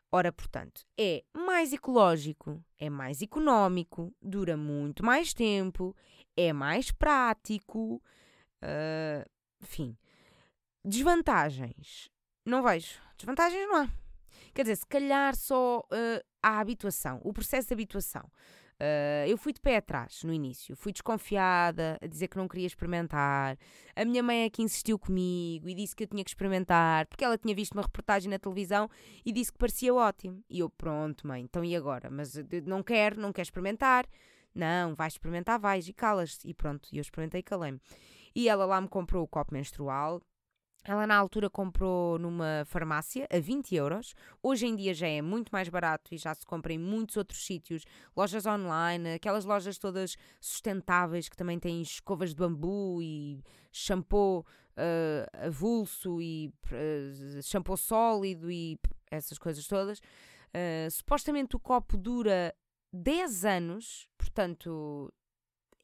Ora, 0.09 0.31
portanto, 0.31 0.85
é 0.97 1.25
mais 1.35 1.73
ecológico, 1.73 2.63
é 2.79 2.89
mais 2.89 3.21
económico, 3.21 4.15
dura 4.21 4.55
muito 4.55 5.03
mais 5.03 5.33
tempo, 5.33 5.93
é 6.37 6.53
mais 6.53 6.89
prático. 6.89 8.01
Uh, 8.63 9.29
enfim, 9.61 9.97
desvantagens. 10.85 12.09
Não 12.45 12.63
vejo. 12.63 12.97
Desvantagens 13.17 13.67
não 13.67 13.75
há. 13.75 13.89
Quer 14.53 14.61
dizer, 14.61 14.77
se 14.77 14.85
calhar 14.85 15.35
só 15.35 15.79
uh, 15.79 16.25
a 16.41 16.59
habituação, 16.61 17.19
o 17.25 17.33
processo 17.33 17.67
de 17.67 17.73
habituação. 17.73 18.31
Uh, 18.81 19.29
eu 19.29 19.37
fui 19.37 19.53
de 19.53 19.61
pé 19.61 19.77
atrás 19.77 20.23
no 20.23 20.33
início, 20.33 20.75
fui 20.75 20.91
desconfiada, 20.91 21.99
a 22.01 22.07
dizer 22.07 22.27
que 22.27 22.35
não 22.35 22.47
queria 22.47 22.65
experimentar. 22.65 23.55
A 23.95 24.03
minha 24.03 24.23
mãe 24.23 24.45
é 24.45 24.49
que 24.49 24.63
insistiu 24.63 24.97
comigo 24.97 25.69
e 25.69 25.75
disse 25.75 25.95
que 25.95 26.01
eu 26.01 26.07
tinha 26.07 26.23
que 26.23 26.31
experimentar, 26.31 27.05
porque 27.05 27.23
ela 27.23 27.37
tinha 27.37 27.53
visto 27.53 27.73
uma 27.73 27.83
reportagem 27.83 28.27
na 28.27 28.39
televisão 28.39 28.89
e 29.23 29.31
disse 29.31 29.51
que 29.51 29.59
parecia 29.59 29.93
ótimo. 29.93 30.43
E 30.49 30.61
eu, 30.61 30.69
pronto, 30.71 31.27
mãe, 31.27 31.43
então 31.43 31.63
e 31.63 31.75
agora? 31.75 32.09
Mas 32.09 32.33
não 32.65 32.81
quero, 32.81 33.21
não 33.21 33.31
quero 33.31 33.45
experimentar. 33.45 34.07
Não, 34.53 34.95
vais 34.95 35.13
experimentar, 35.13 35.59
vais 35.59 35.87
e 35.87 35.93
calas-te. 35.93 36.49
E 36.49 36.53
pronto, 36.53 36.89
eu 36.91 37.01
experimentei 37.01 37.41
e 37.41 37.43
calei-me. 37.43 37.79
E 38.33 38.49
ela 38.49 38.65
lá 38.65 38.81
me 38.81 38.87
comprou 38.87 39.23
o 39.23 39.27
copo 39.27 39.53
menstrual, 39.53 40.21
ela 40.83 41.05
na 41.05 41.15
altura 41.15 41.49
comprou 41.49 42.17
numa 42.17 42.63
farmácia 42.65 43.27
a 43.31 43.39
20 43.39 43.75
euros. 43.75 44.15
Hoje 44.41 44.65
em 44.65 44.75
dia 44.75 44.93
já 44.93 45.07
é 45.07 45.21
muito 45.21 45.49
mais 45.51 45.69
barato 45.69 46.13
e 46.13 46.17
já 46.17 46.33
se 46.33 46.45
compra 46.45 46.73
em 46.73 46.79
muitos 46.79 47.17
outros 47.17 47.45
sítios, 47.45 47.83
lojas 48.15 48.45
online, 48.45 49.13
aquelas 49.13 49.45
lojas 49.45 49.77
todas 49.77 50.17
sustentáveis 50.39 51.29
que 51.29 51.37
também 51.37 51.59
têm 51.59 51.81
escovas 51.81 52.31
de 52.31 52.35
bambu 52.35 52.99
e 53.01 53.43
shampoo 53.71 54.39
uh, 54.39 55.45
avulso 55.45 56.21
e 56.21 56.51
uh, 56.71 57.43
shampoo 57.43 57.77
sólido 57.77 58.51
e 58.51 58.79
essas 59.09 59.37
coisas 59.37 59.67
todas. 59.67 59.99
Uh, 59.99 60.89
supostamente 60.89 61.55
o 61.55 61.59
copo 61.59 61.95
dura 61.95 62.53
10 62.91 63.45
anos, 63.45 64.07
portanto 64.17 65.13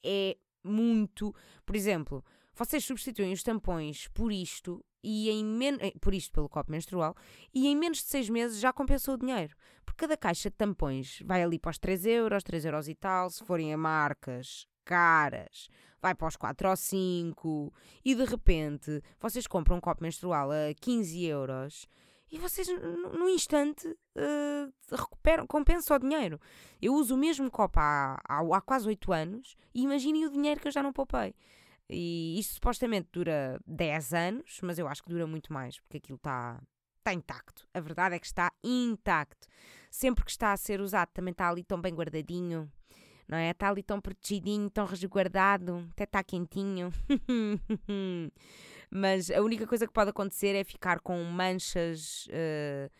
é 0.03 0.38
muito. 0.63 1.33
Por 1.65 1.75
exemplo, 1.75 2.23
vocês 2.58 2.84
substituem 2.84 3.32
os 3.32 3.43
tampões 3.43 4.08
por 4.10 4.32
isto 4.32 4.84
e 5.04 5.30
em 5.30 5.46
eh, 5.80 5.93
por 6.02 6.13
isto 6.13 6.32
pelo 6.32 6.50
copo 6.50 6.72
menstrual 6.72 7.15
e 7.54 7.67
em 7.67 7.76
menos 7.76 8.00
de 8.00 8.06
6 8.06 8.30
meses 8.30 8.60
já 8.60 8.74
compensou 8.74 9.13
o 9.13 9.17
dinheiro. 9.17 9.56
Porque 9.86 10.00
cada 10.00 10.17
caixa 10.17 10.50
de 10.50 10.56
tampões 10.56 11.20
vai 11.24 11.43
ali 11.43 11.60
para 11.60 11.72
os 11.72 11.78
3 11.78 12.06
euros, 12.08 12.43
3 12.43 12.65
euros 12.65 12.88
e 12.88 12.96
tal, 12.96 13.30
se 13.30 13.43
forem 13.46 13.74
a 13.74 13.78
marcas 13.78 14.67
caras, 14.84 15.67
vai 16.02 16.15
para 16.15 16.28
os 16.28 16.36
4 16.36 16.70
ou 16.70 16.76
5 16.76 17.74
e 18.04 18.15
de 18.15 18.24
repente 18.24 19.04
vocês 19.20 19.46
compram 19.46 19.78
um 19.78 19.82
copo 19.82 20.02
menstrual 20.02 20.50
a 20.52 20.74
15 20.80 21.26
euros 21.26 21.88
e 22.32 22.38
vocês 22.38 22.67
no 22.67 23.30
instante 23.30 23.88
uh, 23.88 24.74
recuperam, 24.91 25.48
compensam 25.48 25.96
o 25.96 26.00
dinheiro. 26.00 26.39
Eu 26.82 26.93
uso 26.93 27.15
o 27.15 27.17
mesmo 27.17 27.50
copo 27.50 27.80
há, 27.80 28.20
há, 28.28 28.39
há 28.39 28.62
quase 28.62 28.88
8 28.88 29.13
anos 29.13 29.56
e 29.74 29.84
imaginem 29.84 30.26
o 30.26 30.32
dinheiro 30.32 30.60
que 30.60 30.67
eu 30.67 30.72
já 30.72 30.84
não 30.84 30.91
poupei. 30.91 31.34
E 31.89 32.38
isto 32.39 32.56
supostamente 32.56 33.10
dura 33.12 33.60
10 33.65 34.13
anos, 34.13 34.60
mas 34.62 34.78
eu 34.78 34.88
acho 34.88 35.02
que 35.04 35.10
dura 35.10 35.26
muito 35.26 35.54
mais, 35.54 35.80
porque 35.80 35.97
aquilo 35.97 36.17
está 36.17 36.62
tá 37.04 37.13
intacto. 37.13 37.67
A 37.73 37.80
verdade 37.80 38.15
é 38.15 38.19
que 38.19 38.26
está 38.26 38.52
intacto. 38.63 39.47
Sempre 39.89 40.26
que 40.26 40.32
está 40.32 40.52
a 40.52 40.58
ser 40.58 40.82
usado 40.82 41.10
também 41.13 41.32
está 41.32 41.50
ali 41.50 41.63
tão 41.63 41.80
bem 41.82 41.93
guardadinho, 41.93 42.69
não 43.28 43.38
é? 43.38 43.52
Está 43.52 43.69
ali 43.69 43.82
tão 43.82 44.02
protegidinho, 44.02 44.69
tão 44.69 44.86
resguardado, 44.86 45.88
até 45.91 46.04
está 46.04 46.21
quentinho. 46.23 46.91
mas 48.91 49.32
a 49.32 49.41
única 49.41 49.65
coisa 49.65 49.88
que 49.88 49.93
pode 49.93 50.10
acontecer 50.10 50.56
é 50.56 50.63
ficar 50.63 51.00
com 51.00 51.23
manchas. 51.23 52.28
Uh, 52.28 52.91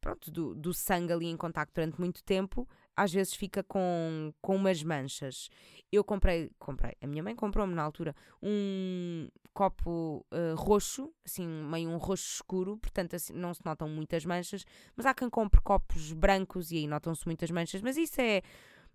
pronto, 0.00 0.30
do, 0.30 0.54
do 0.54 0.72
sangue 0.72 1.12
ali 1.12 1.26
em 1.26 1.36
contacto 1.36 1.74
durante 1.74 1.98
muito 1.98 2.22
tempo, 2.22 2.68
às 2.98 3.12
vezes 3.12 3.32
fica 3.32 3.62
com, 3.62 4.32
com 4.42 4.56
umas 4.56 4.82
manchas. 4.82 5.48
Eu 5.90 6.02
comprei, 6.02 6.50
comprei, 6.58 6.94
a 7.00 7.06
minha 7.06 7.22
mãe 7.22 7.36
comprou-me 7.36 7.72
na 7.72 7.84
altura 7.84 8.14
um 8.42 9.28
copo 9.54 10.26
uh, 10.32 10.56
roxo, 10.56 11.12
assim, 11.24 11.46
meio 11.46 11.90
um 11.90 11.96
roxo 11.96 12.34
escuro, 12.34 12.76
portanto 12.76 13.14
assim, 13.14 13.32
não 13.32 13.54
se 13.54 13.64
notam 13.64 13.88
muitas 13.88 14.24
manchas, 14.24 14.64
mas 14.96 15.06
há 15.06 15.14
quem 15.14 15.30
compre 15.30 15.60
copos 15.60 16.12
brancos 16.12 16.72
e 16.72 16.78
aí 16.78 16.86
notam-se 16.88 17.24
muitas 17.24 17.52
manchas, 17.52 17.80
mas 17.82 17.96
isso 17.96 18.20
é 18.20 18.42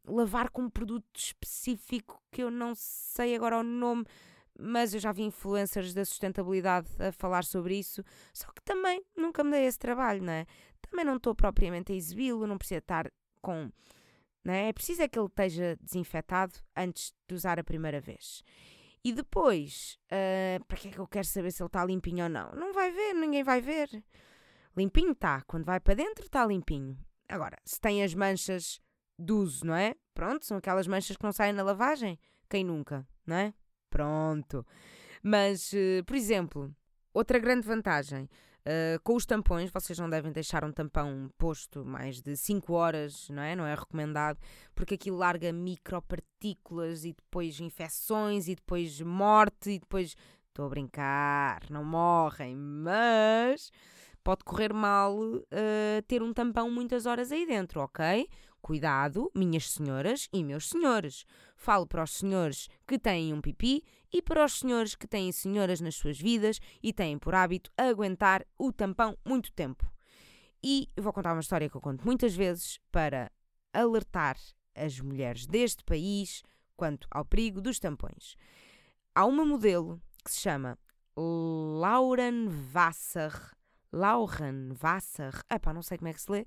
lavar 0.05 0.49
com 0.49 0.63
um 0.63 0.69
produto 0.69 1.05
específico 1.15 2.21
que 2.29 2.43
eu 2.43 2.51
não 2.51 2.73
sei 2.75 3.35
agora 3.35 3.59
o 3.59 3.63
nome, 3.63 4.03
mas 4.59 4.93
eu 4.93 4.99
já 4.99 5.13
vi 5.13 5.23
influencers 5.23 5.93
da 5.93 6.03
sustentabilidade 6.03 6.89
a 6.99 7.13
falar 7.13 7.45
sobre 7.45 7.79
isso, 7.79 8.03
só 8.33 8.47
que 8.51 8.61
também 8.63 9.01
nunca 9.15 9.45
me 9.45 9.51
dei 9.51 9.65
esse 9.65 9.79
trabalho, 9.79 10.21
não 10.21 10.33
é? 10.33 10.45
Também 10.81 11.05
não 11.05 11.15
estou 11.15 11.33
propriamente 11.33 11.93
a 11.93 11.95
exibi-lo, 11.95 12.45
não 12.45 12.57
precisa 12.57 12.79
estar 12.79 13.09
com. 13.43 13.69
Não 14.43 14.53
é? 14.53 14.69
é 14.69 14.73
preciso 14.73 15.03
é 15.03 15.07
que 15.07 15.19
ele 15.19 15.27
esteja 15.27 15.77
desinfetado 15.79 16.53
antes 16.75 17.13
de 17.27 17.35
usar 17.35 17.59
a 17.59 17.63
primeira 17.63 18.01
vez. 18.01 18.43
E 19.03 19.11
depois, 19.11 19.99
uh, 20.05 20.63
para 20.65 20.77
que 20.77 20.87
é 20.87 20.91
que 20.91 20.99
eu 20.99 21.07
quero 21.07 21.27
saber 21.27 21.51
se 21.51 21.61
ele 21.61 21.67
está 21.67 21.85
limpinho 21.85 22.23
ou 22.23 22.29
não? 22.29 22.51
Não 22.53 22.73
vai 22.73 22.89
ver, 22.91 23.13
ninguém 23.13 23.43
vai 23.43 23.61
ver. 23.61 24.03
Limpinho 24.75 25.11
está. 25.11 25.41
Quando 25.41 25.65
vai 25.65 25.79
para 25.79 25.93
dentro, 25.93 26.25
está 26.25 26.45
limpinho. 26.45 26.97
Agora, 27.27 27.57
se 27.65 27.79
tem 27.79 28.01
as 28.01 28.13
manchas 28.13 28.81
de 29.19 29.33
uso, 29.33 29.65
não 29.65 29.75
é? 29.75 29.95
Pronto, 30.13 30.45
são 30.45 30.57
aquelas 30.57 30.87
manchas 30.87 31.17
que 31.17 31.23
não 31.23 31.33
saem 31.33 31.53
na 31.53 31.63
lavagem. 31.63 32.17
Quem 32.49 32.63
nunca, 32.63 33.05
não 33.25 33.35
é? 33.35 33.53
Pronto. 33.89 34.65
Mas, 35.21 35.71
uh, 35.73 36.03
por 36.05 36.15
exemplo, 36.15 36.73
outra 37.13 37.39
grande 37.39 37.67
vantagem. 37.67 38.29
Uh, 38.65 38.97
com 39.03 39.15
os 39.15 39.25
tampões, 39.25 39.69
vocês 39.69 39.99
não 39.99 40.09
devem 40.09 40.31
deixar 40.31 40.63
um 40.63 40.71
tampão 40.71 41.29
posto 41.37 41.83
mais 41.83 42.21
de 42.21 42.37
5 42.37 42.71
horas, 42.73 43.27
não 43.29 43.43
é? 43.43 43.55
Não 43.55 43.65
é 43.65 43.75
recomendado, 43.75 44.39
porque 44.73 44.93
aquilo 44.93 45.17
larga 45.17 45.51
micropartículas 45.51 47.03
e 47.03 47.13
depois 47.13 47.59
infecções 47.59 48.47
e 48.47 48.55
depois 48.55 49.01
morte 49.01 49.71
e 49.71 49.79
depois. 49.79 50.15
Estou 50.47 50.67
a 50.67 50.69
brincar, 50.69 51.63
não 51.71 51.83
morrem, 51.83 52.55
mas 52.55 53.71
pode 54.23 54.43
correr 54.43 54.71
mal 54.71 55.17
uh, 55.17 56.01
ter 56.07 56.21
um 56.21 56.31
tampão 56.31 56.69
muitas 56.69 57.07
horas 57.07 57.31
aí 57.31 57.45
dentro, 57.45 57.81
ok? 57.81 58.29
Cuidado, 58.63 59.29
minhas 59.35 59.71
senhoras 59.71 60.29
e 60.31 60.41
meus 60.41 60.69
senhores. 60.69 61.25
Falo 61.53 61.85
para 61.85 62.01
os 62.01 62.11
senhores 62.11 62.69
que 62.87 62.97
têm 62.97 63.33
um 63.33 63.41
pipi 63.41 63.83
e 64.09 64.21
para 64.21 64.45
os 64.45 64.59
senhores 64.59 64.95
que 64.95 65.05
têm 65.05 65.33
senhoras 65.33 65.81
nas 65.81 65.95
suas 65.95 66.17
vidas 66.17 66.61
e 66.81 66.93
têm 66.93 67.19
por 67.19 67.35
hábito 67.35 67.69
aguentar 67.77 68.45
o 68.57 68.71
tampão 68.71 69.17
muito 69.25 69.51
tempo. 69.51 69.85
E 70.63 70.87
vou 70.95 71.11
contar 71.11 71.33
uma 71.33 71.41
história 71.41 71.69
que 71.69 71.75
eu 71.75 71.81
conto 71.81 72.05
muitas 72.05 72.33
vezes 72.33 72.79
para 72.89 73.29
alertar 73.73 74.37
as 74.73 74.97
mulheres 74.97 75.45
deste 75.45 75.83
país 75.83 76.41
quanto 76.77 77.05
ao 77.11 77.25
perigo 77.25 77.59
dos 77.59 77.79
tampões. 77.79 78.37
Há 79.13 79.25
uma 79.25 79.43
modelo 79.43 80.01
que 80.23 80.31
se 80.31 80.39
chama 80.39 80.79
Lauren 81.17 82.47
Vassar. 82.47 83.51
Lauren 83.91 84.71
Vassar. 84.71 85.43
Epá, 85.51 85.73
não 85.73 85.81
sei 85.81 85.97
como 85.97 86.07
é 86.07 86.13
que 86.13 86.21
se 86.21 86.31
lê. 86.31 86.45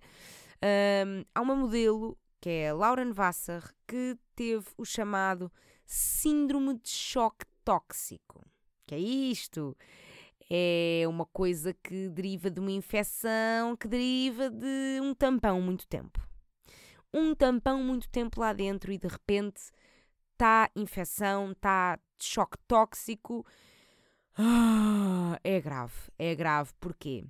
Um, 0.63 1.25
há 1.35 1.41
uma 1.41 1.55
modelo 1.55 2.19
que 2.41 2.49
é 2.49 2.73
Lauren 2.73 3.13
Vassar 3.13 3.73
que 3.87 4.17
teve 4.35 4.67
o 4.77 4.85
chamado 4.85 5.51
Síndrome 5.85 6.79
de 6.79 6.89
Choque 6.89 7.45
Tóxico. 7.65 8.45
Que 8.87 8.95
é 8.95 8.99
isto? 8.99 9.77
É 10.49 11.05
uma 11.09 11.27
coisa 11.27 11.75
que 11.75 12.09
deriva 12.09 12.51
de 12.51 12.61
uma 12.61 12.71
infecção 12.71 13.77
que 13.77 13.89
deriva 13.89 14.49
de 14.49 15.01
um 15.03 15.13
tampão 15.15 15.61
muito 15.61 15.87
tempo. 15.89 16.21
Um 17.13 17.35
tampão 17.35 17.83
muito 17.83 18.09
tempo 18.09 18.41
lá 18.41 18.53
dentro 18.53 18.93
e 18.93 18.99
de 18.99 19.09
repente 19.09 19.61
está 20.33 20.71
infecção, 20.77 21.53
está 21.53 21.99
choque 22.21 22.59
tóxico. 22.69 23.45
Ah, 24.39 25.39
é 25.43 25.61
grave, 25.61 25.95
é 26.19 26.35
grave. 26.35 26.73
Porquê? 26.79 27.25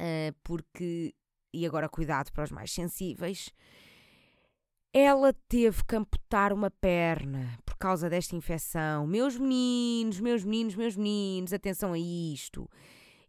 Uh, 0.00 0.32
porque, 0.42 1.14
e 1.52 1.66
agora 1.66 1.88
cuidado 1.88 2.32
para 2.32 2.44
os 2.44 2.50
mais 2.50 2.72
sensíveis, 2.72 3.50
ela 4.92 5.32
teve 5.48 5.84
que 5.84 5.96
amputar 5.96 6.52
uma 6.52 6.70
perna 6.70 7.58
por 7.64 7.76
causa 7.76 8.10
desta 8.10 8.34
infecção. 8.34 9.06
Meus 9.06 9.36
meninos, 9.36 10.20
meus 10.20 10.44
meninos, 10.44 10.74
meus 10.74 10.96
meninos, 10.96 11.52
atenção 11.52 11.92
a 11.92 11.98
isto. 11.98 12.68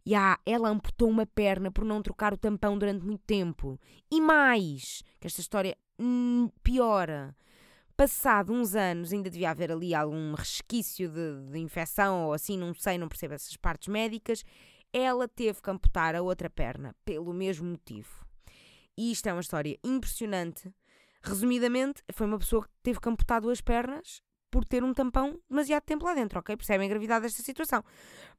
E 0.04 0.14
ah, 0.14 0.38
ela 0.44 0.68
amputou 0.68 1.08
uma 1.08 1.24
perna 1.24 1.70
por 1.70 1.84
não 1.84 2.02
trocar 2.02 2.34
o 2.34 2.38
tampão 2.38 2.76
durante 2.76 3.04
muito 3.04 3.22
tempo. 3.24 3.78
E 4.10 4.20
mais, 4.20 5.02
que 5.20 5.28
esta 5.28 5.40
história 5.40 5.76
hum, 5.98 6.48
piora 6.62 7.36
passado 7.96 8.52
uns 8.52 8.74
anos 8.74 9.12
ainda 9.12 9.30
devia 9.30 9.50
haver 9.50 9.70
ali 9.70 9.94
algum 9.94 10.34
resquício 10.34 11.08
de, 11.08 11.52
de 11.52 11.58
infecção 11.58 12.26
ou 12.26 12.32
assim, 12.32 12.58
não 12.58 12.74
sei, 12.74 12.98
não 12.98 13.08
percebo 13.08 13.34
essas 13.34 13.56
partes 13.56 13.86
médicas, 13.86 14.44
ela 14.92 15.26
teve 15.28 15.60
que 15.60 15.70
amputar 15.70 16.14
a 16.14 16.22
outra 16.22 16.50
perna 16.50 16.94
pelo 17.04 17.32
mesmo 17.32 17.68
motivo. 17.70 18.26
E 18.96 19.10
isto 19.10 19.26
é 19.28 19.32
uma 19.32 19.40
história 19.40 19.78
impressionante. 19.82 20.72
Resumidamente, 21.22 22.02
foi 22.12 22.26
uma 22.26 22.38
pessoa 22.38 22.62
que 22.62 22.70
teve 22.82 23.00
que 23.00 23.08
amputar 23.08 23.40
duas 23.40 23.60
pernas 23.60 24.22
por 24.50 24.64
ter 24.64 24.84
um 24.84 24.92
tampão 24.92 25.40
demasiado 25.48 25.84
tempo 25.84 26.04
lá 26.04 26.14
dentro, 26.14 26.38
ok? 26.38 26.56
Percebem 26.56 26.86
a 26.86 26.90
gravidade 26.90 27.22
desta 27.22 27.42
situação? 27.42 27.82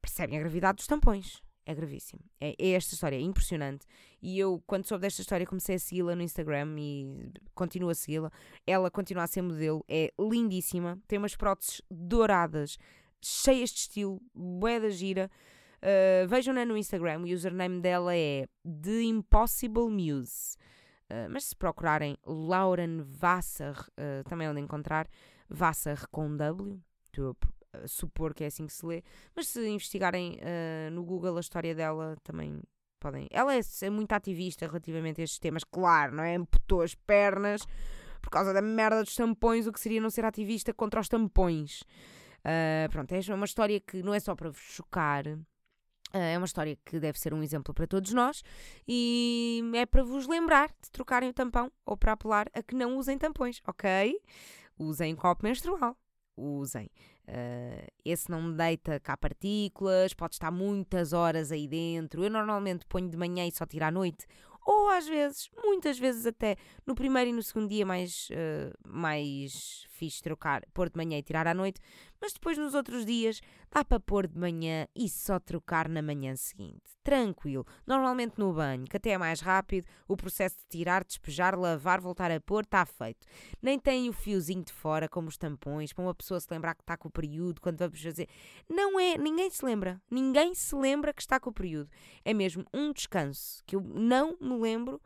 Percebem 0.02 0.38
a 0.38 0.42
gravidade 0.42 0.78
dos 0.78 0.88
tampões 0.88 1.42
é 1.66 1.74
gravíssimo. 1.74 2.22
É, 2.39 2.56
é, 2.58 2.72
esta 2.72 2.94
história, 2.94 3.16
é 3.16 3.22
impressionante. 3.22 3.86
E 4.22 4.38
eu, 4.38 4.62
quando 4.68 4.86
soube 4.86 5.02
desta 5.02 5.22
história, 5.22 5.46
comecei 5.46 5.76
a 5.76 5.80
segui-la 5.80 6.16
no 6.16 6.22
Instagram 6.22 6.76
e 6.78 7.32
continuo 7.54 7.89
a 7.89 7.96
segui-la. 7.96 8.32
Ela 8.66 8.92
continua 8.92 9.24
a 9.24 9.28
ser 9.28 9.42
modelo, 9.42 9.84
é 9.88 10.12
lindíssima, 10.20 11.00
tem 11.08 11.18
umas 11.20 11.36
próteses 11.36 11.82
douradas, 11.89 12.78
cheias 13.22 13.70
de 13.70 13.80
estilo, 13.80 14.22
bué 14.34 14.80
da 14.80 14.89
gira. 14.89 15.32
Uh, 15.84 16.26
Vejam-na 16.30 16.63
no 16.63 16.78
Instagram, 16.78 17.19
o 17.19 17.34
username 17.34 17.82
dela 17.82 18.15
é 18.15 18.48
The 18.63 19.02
Impossible 19.02 19.89
Muse. 19.89 20.56
Uh, 21.12 21.30
mas 21.30 21.43
se 21.43 21.56
procurarem 21.56 22.17
Lauren 22.26 23.02
Vassar, 23.02 23.78
uh, 23.89 24.24
também 24.30 24.48
onde 24.48 24.62
encontrar, 24.62 25.10
Vassar 25.50 26.08
com 26.10 26.38
W, 26.38 26.80
estou 27.08 27.36
supor 27.86 28.34
que 28.34 28.46
é 28.46 28.48
assim 28.48 28.65
que 28.65 28.74
se 28.74 28.86
lê, 28.86 29.04
mas 29.36 29.48
se 29.48 29.67
investigarem 29.67 30.39
no 30.91 31.04
Google 31.04 31.38
a 31.38 31.39
história 31.39 31.74
dela 31.74 32.15
também 32.24 32.62
podem. 33.00 33.28
Ela 33.32 33.56
é, 33.56 33.60
é, 33.82 33.89
muito 33.89 34.12
ativista 34.13 34.67
relativamente 34.67 35.19
a 35.19 35.24
estes 35.24 35.39
temas, 35.39 35.63
claro, 35.63 36.15
não 36.15 36.24
é? 36.24 36.36
Amputou 36.36 36.82
as 36.82 36.96
pernas 36.96 37.65
por 38.22 38.30
causa 38.30 38.54
da 38.54 38.62
merda 38.62 39.04
dos 39.04 39.15
tampões, 39.15 39.67
o 39.67 39.72
que 39.72 39.80
seria 39.80 40.00
não 40.00 40.10
ser 40.10 40.24
ativista 40.24 40.74
contra 40.74 41.02
os 41.02 41.10
tampões. 41.10 41.82
Uh, 42.39 42.89
pronto, 42.89 43.12
é 43.12 43.34
uma 43.34 43.46
história 43.46 43.80
que 43.80 44.02
não 44.02 44.13
é 44.13 44.19
só 44.19 44.34
para 44.36 44.50
vos 44.50 44.62
chocar. 44.62 45.26
Uh, 46.13 46.17
é 46.17 46.38
uma 46.38 46.45
história 46.45 46.78
que 46.86 46.99
deve 46.99 47.19
ser 47.19 47.34
um 47.34 47.41
exemplo 47.41 47.73
para 47.73 47.88
todos 47.88 48.13
nós 48.13 48.43
e 48.88 49.63
é 49.73 49.86
para 49.86 50.04
vos 50.04 50.28
lembrar 50.28 50.69
de 50.82 50.91
trocarem 50.91 51.30
o 51.30 51.34
tampão 51.34 51.71
ou 51.86 51.97
para 51.97 52.12
apelar 52.12 52.47
a 52.54 52.62
que 52.62 52.76
não 52.76 52.97
usem 52.97 53.17
tampões, 53.17 53.62
ok? 53.65 54.19
Usem 54.78 55.15
copo 55.15 55.43
menstrual 55.43 55.97
usem. 56.36 56.89
Uh, 57.28 57.88
esse 58.04 58.30
não 58.30 58.52
deita 58.52 58.99
cá 58.99 59.15
partículas, 59.15 60.13
pode 60.13 60.36
estar 60.36 60.52
muitas 60.52 61.13
horas 61.13 61.52
aí 61.52 61.67
dentro. 61.67 62.23
Eu 62.23 62.30
normalmente 62.30 62.86
ponho 62.86 63.10
de 63.10 63.17
manhã 63.17 63.47
e 63.47 63.52
só 63.52 63.65
tiro 63.65 63.86
à 63.86 63.91
noite, 63.91 64.26
ou 64.65 64.89
às 64.89 65.08
vezes, 65.08 65.49
muitas 65.63 65.99
vezes 65.99 66.26
até, 66.26 66.56
no 66.86 66.95
primeiro 66.95 67.30
e 67.30 67.34
no 67.34 67.43
segundo 67.43 67.69
dia 67.69 67.86
mais, 67.86 68.30
uh, 68.30 68.73
mais 68.88 69.86
fixe 70.04 70.22
trocar, 70.22 70.63
pôr 70.74 70.89
de 70.89 70.98
manhã 70.98 71.18
e 71.18 71.24
tirar 71.24 71.48
à 71.48 71.54
noite, 71.54 71.80
mas 72.20 72.34
depois 72.34 72.58
nos 72.58 72.74
outros 72.74 73.06
dias 73.06 73.39
dá 73.72 73.86
para 73.86 74.02
pôr 74.02 74.28
de 74.28 74.38
manhã 74.38 74.86
e 74.94 75.08
só 75.08 75.39
trocar 75.39 75.88
na 75.88 76.02
manhã 76.02 76.36
seguinte. 76.36 76.82
Tranquilo, 77.02 77.66
normalmente 77.88 78.38
no 78.38 78.52
banho, 78.52 78.84
que 78.84 78.98
até 78.98 79.12
é 79.12 79.18
mais 79.18 79.39
rápido, 79.39 79.88
o 80.06 80.18
processo 80.18 80.58
de 80.58 80.78
tirar, 80.78 81.06
despejar, 81.06 81.58
lavar, 81.58 82.02
voltar 82.02 82.32
a 82.32 82.42
pôr, 82.42 82.63
está 82.63 82.86
feito. 82.86 83.26
Nem 83.62 83.80
tem 83.80 84.10
o 84.10 84.13
fiozinho 84.13 84.63
de 84.63 84.74
fora, 84.74 85.08
como 85.08 85.30
os 85.30 85.38
tampões, 85.38 85.94
para 85.94 86.04
uma 86.04 86.16
pessoa 86.16 86.39
se 86.39 86.48
lembrar 86.52 86.76
que 86.76 86.82
está 86.82 86.98
com 86.98 87.08
o 87.08 87.12
período, 87.12 87.62
quando 87.62 87.78
vamos 87.78 88.02
fazer. 88.02 88.28
Não 88.70 89.00
é, 89.00 89.18
ninguém 89.18 89.50
se 89.50 89.63
lembra, 89.63 90.02
ninguém 90.12 90.54
se 90.54 90.76
lembra 90.76 91.13
que 91.13 91.22
está 91.22 91.39
com 91.39 91.50
o 91.50 91.54
período. 91.54 91.89
É 92.26 92.34
mesmo 92.34 92.66
um 92.74 92.92
descanso, 92.92 93.63
que 93.66 93.76
eu 93.76 93.82
não 93.82 94.38
me 94.39 94.60
lembro, 94.60 95.02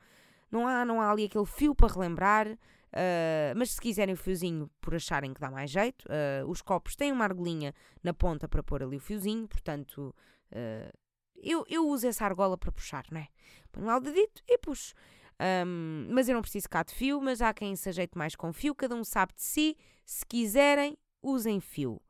não 0.52 0.68
há, 0.68 0.84
não 0.84 1.02
há 1.02 1.12
ali 1.12 1.26
aquele 1.26 1.46
fio 1.46 1.76
para 1.76 1.94
relembrar. 1.94 2.58
Uh, 2.98 3.54
mas 3.56 3.70
se 3.72 3.80
quiserem 3.80 4.16
o 4.16 4.18
fiozinho 4.18 4.72
por 4.82 4.96
acharem 4.96 5.32
que 5.32 5.40
dá 5.40 5.52
mais 5.52 5.70
jeito, 5.70 6.04
uh, 6.06 6.50
os 6.50 6.64
copos 6.64 6.96
têm 6.96 7.12
uma 7.12 7.26
argolinha 7.26 7.72
na 8.02 8.12
ponta 8.12 8.48
para 8.48 8.64
pôr 8.64 8.82
ali 8.82 8.98
o 8.98 9.00
fiozinho, 9.00 9.48
portanto 9.48 10.16
uh, 10.52 10.98
eu, 11.36 11.64
eu 11.70 11.88
uso 11.88 12.08
essa 12.08 12.26
argola 12.26 12.58
para 12.58 12.72
puxar, 12.72 13.06
não 13.12 13.20
é? 13.20 13.28
Põe 13.72 13.84
lá 13.84 13.98
o 13.98 14.00
dedito 14.00 14.42
e 14.48 14.58
puxo. 14.58 14.96
Um, 15.40 16.08
mas 16.10 16.28
eu 16.28 16.34
não 16.34 16.42
preciso 16.42 16.68
cá 16.68 16.82
de 16.82 16.92
fio, 16.92 17.22
mas 17.22 17.40
há 17.40 17.54
quem 17.54 17.76
se 17.76 17.88
ajeite 17.88 18.18
mais 18.18 18.36
com 18.36 18.52
fio, 18.52 18.74
cada 18.74 18.96
um 18.96 19.04
sabe 19.04 19.36
de 19.36 19.44
si. 19.44 19.78
Se 20.04 20.26
quiserem, 20.26 20.98
usem 21.22 21.60
fio. 21.60 22.02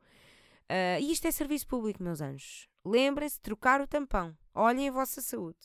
e 0.98 1.12
isto 1.12 1.26
é 1.28 1.30
serviço 1.30 1.66
público, 1.66 2.02
meus 2.02 2.22
anjos. 2.22 2.66
Lembrem-se 2.82 3.36
de 3.36 3.42
trocar 3.42 3.82
o 3.82 3.86
tampão. 3.86 4.34
Olhem 4.54 4.88
a 4.88 4.92
vossa 4.92 5.20
saúde. 5.20 5.58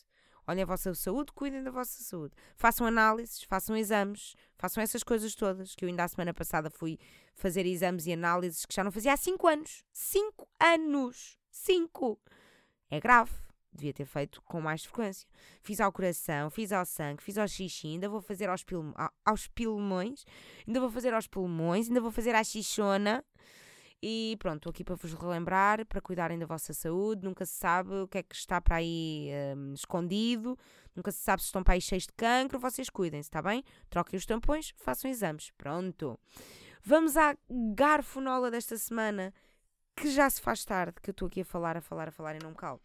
Olhem 0.48 0.64
a 0.64 0.66
vossa 0.66 0.94
saúde, 0.94 1.32
cuidem 1.34 1.64
da 1.64 1.72
vossa 1.72 2.04
saúde. 2.04 2.34
Façam 2.56 2.86
análises, 2.86 3.44
façam 3.44 3.78
exames, 3.78 4.36
façam 4.58 4.84
essas 4.84 5.04
coisas 5.04 5.34
todas. 5.36 5.74
Que 5.76 5.86
eu 5.86 5.90
ainda 5.90 6.04
a 6.04 6.08
semana 6.08 6.34
passada 6.34 6.70
fui 6.70 7.00
fazer 7.34 7.66
exames 7.66 8.06
e 8.06 8.14
análises 8.14 8.66
que 8.66 8.76
já 8.76 8.84
não 8.84 8.92
fazia 8.92 9.14
há 9.14 9.18
5 9.18 9.48
anos. 9.48 9.84
5 9.94 10.48
anos! 10.60 11.38
5! 11.50 12.20
É 12.90 13.00
grave. 13.00 13.32
Devia 13.72 13.94
ter 13.94 14.06
feito 14.06 14.42
com 14.44 14.62
mais 14.62 14.84
frequência. 14.84 15.28
Fiz 15.62 15.80
ao 15.80 15.92
coração, 15.92 16.50
fiz 16.52 16.72
ao 16.72 16.86
sangue, 16.86 17.24
fiz 17.24 17.38
ao 17.40 17.48
xixi, 17.48 17.88
ainda 17.88 18.08
vou 18.08 18.22
fazer 18.22 18.48
aos, 18.48 18.64
aos 19.26 19.48
pulmões, 19.48 20.26
ainda 20.68 20.80
vou 20.80 20.92
fazer 20.92 21.12
aos 21.12 21.28
pulmões, 21.28 21.88
ainda 21.88 22.00
vou 22.00 22.12
fazer 22.12 22.36
à 22.36 22.44
xixona. 22.44 23.26
E 24.06 24.36
pronto, 24.38 24.58
estou 24.58 24.70
aqui 24.72 24.84
para 24.84 24.96
vos 24.96 25.14
relembrar, 25.14 25.86
para 25.86 26.02
cuidarem 26.02 26.38
da 26.38 26.46
vossa 26.46 26.74
saúde. 26.74 27.24
Nunca 27.24 27.46
se 27.46 27.54
sabe 27.54 27.96
o 28.02 28.06
que 28.06 28.18
é 28.18 28.24
que 28.24 28.36
está 28.36 28.60
para 28.60 28.76
aí 28.76 29.30
um, 29.56 29.74
escondido, 29.74 30.60
nunca 30.94 31.10
se 31.10 31.20
sabe 31.20 31.42
se 31.42 31.46
estão 31.46 31.64
para 31.64 31.76
aí 31.76 31.80
cheios 31.80 32.04
de 32.04 32.12
cancro. 32.12 32.60
Vocês 32.60 32.90
cuidem-se, 32.90 33.30
está 33.30 33.42
bem? 33.42 33.64
Troquem 33.90 34.18
os 34.18 34.26
tampões, 34.26 34.74
façam 34.76 35.10
exames. 35.10 35.52
Pronto. 35.52 36.20
Vamos 36.84 37.16
à 37.16 37.34
garfonola 37.50 38.52
desta 38.52 38.78
semana, 38.78 39.34
que 39.96 40.12
já 40.12 40.30
se 40.30 40.42
faz 40.42 40.66
tarde, 40.66 41.00
que 41.02 41.10
eu 41.10 41.14
estou 41.14 41.30
aqui 41.30 41.40
a 41.40 41.46
falar, 41.46 41.78
a 41.78 41.82
falar, 41.82 42.10
a 42.10 42.12
falar 42.12 42.36
e 42.36 42.44
não 42.44 42.50
me 42.50 42.58
calo. 42.58 42.82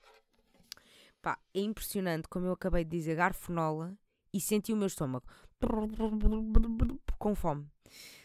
Pá, 1.20 1.36
é 1.52 1.58
impressionante 1.58 2.28
como 2.28 2.46
eu 2.46 2.52
acabei 2.52 2.84
de 2.84 2.96
dizer 2.96 3.16
garfonola 3.16 3.92
e 4.32 4.40
senti 4.40 4.72
o 4.72 4.76
meu 4.76 4.86
estômago 4.86 5.26
com 7.18 7.34
fome. 7.34 7.66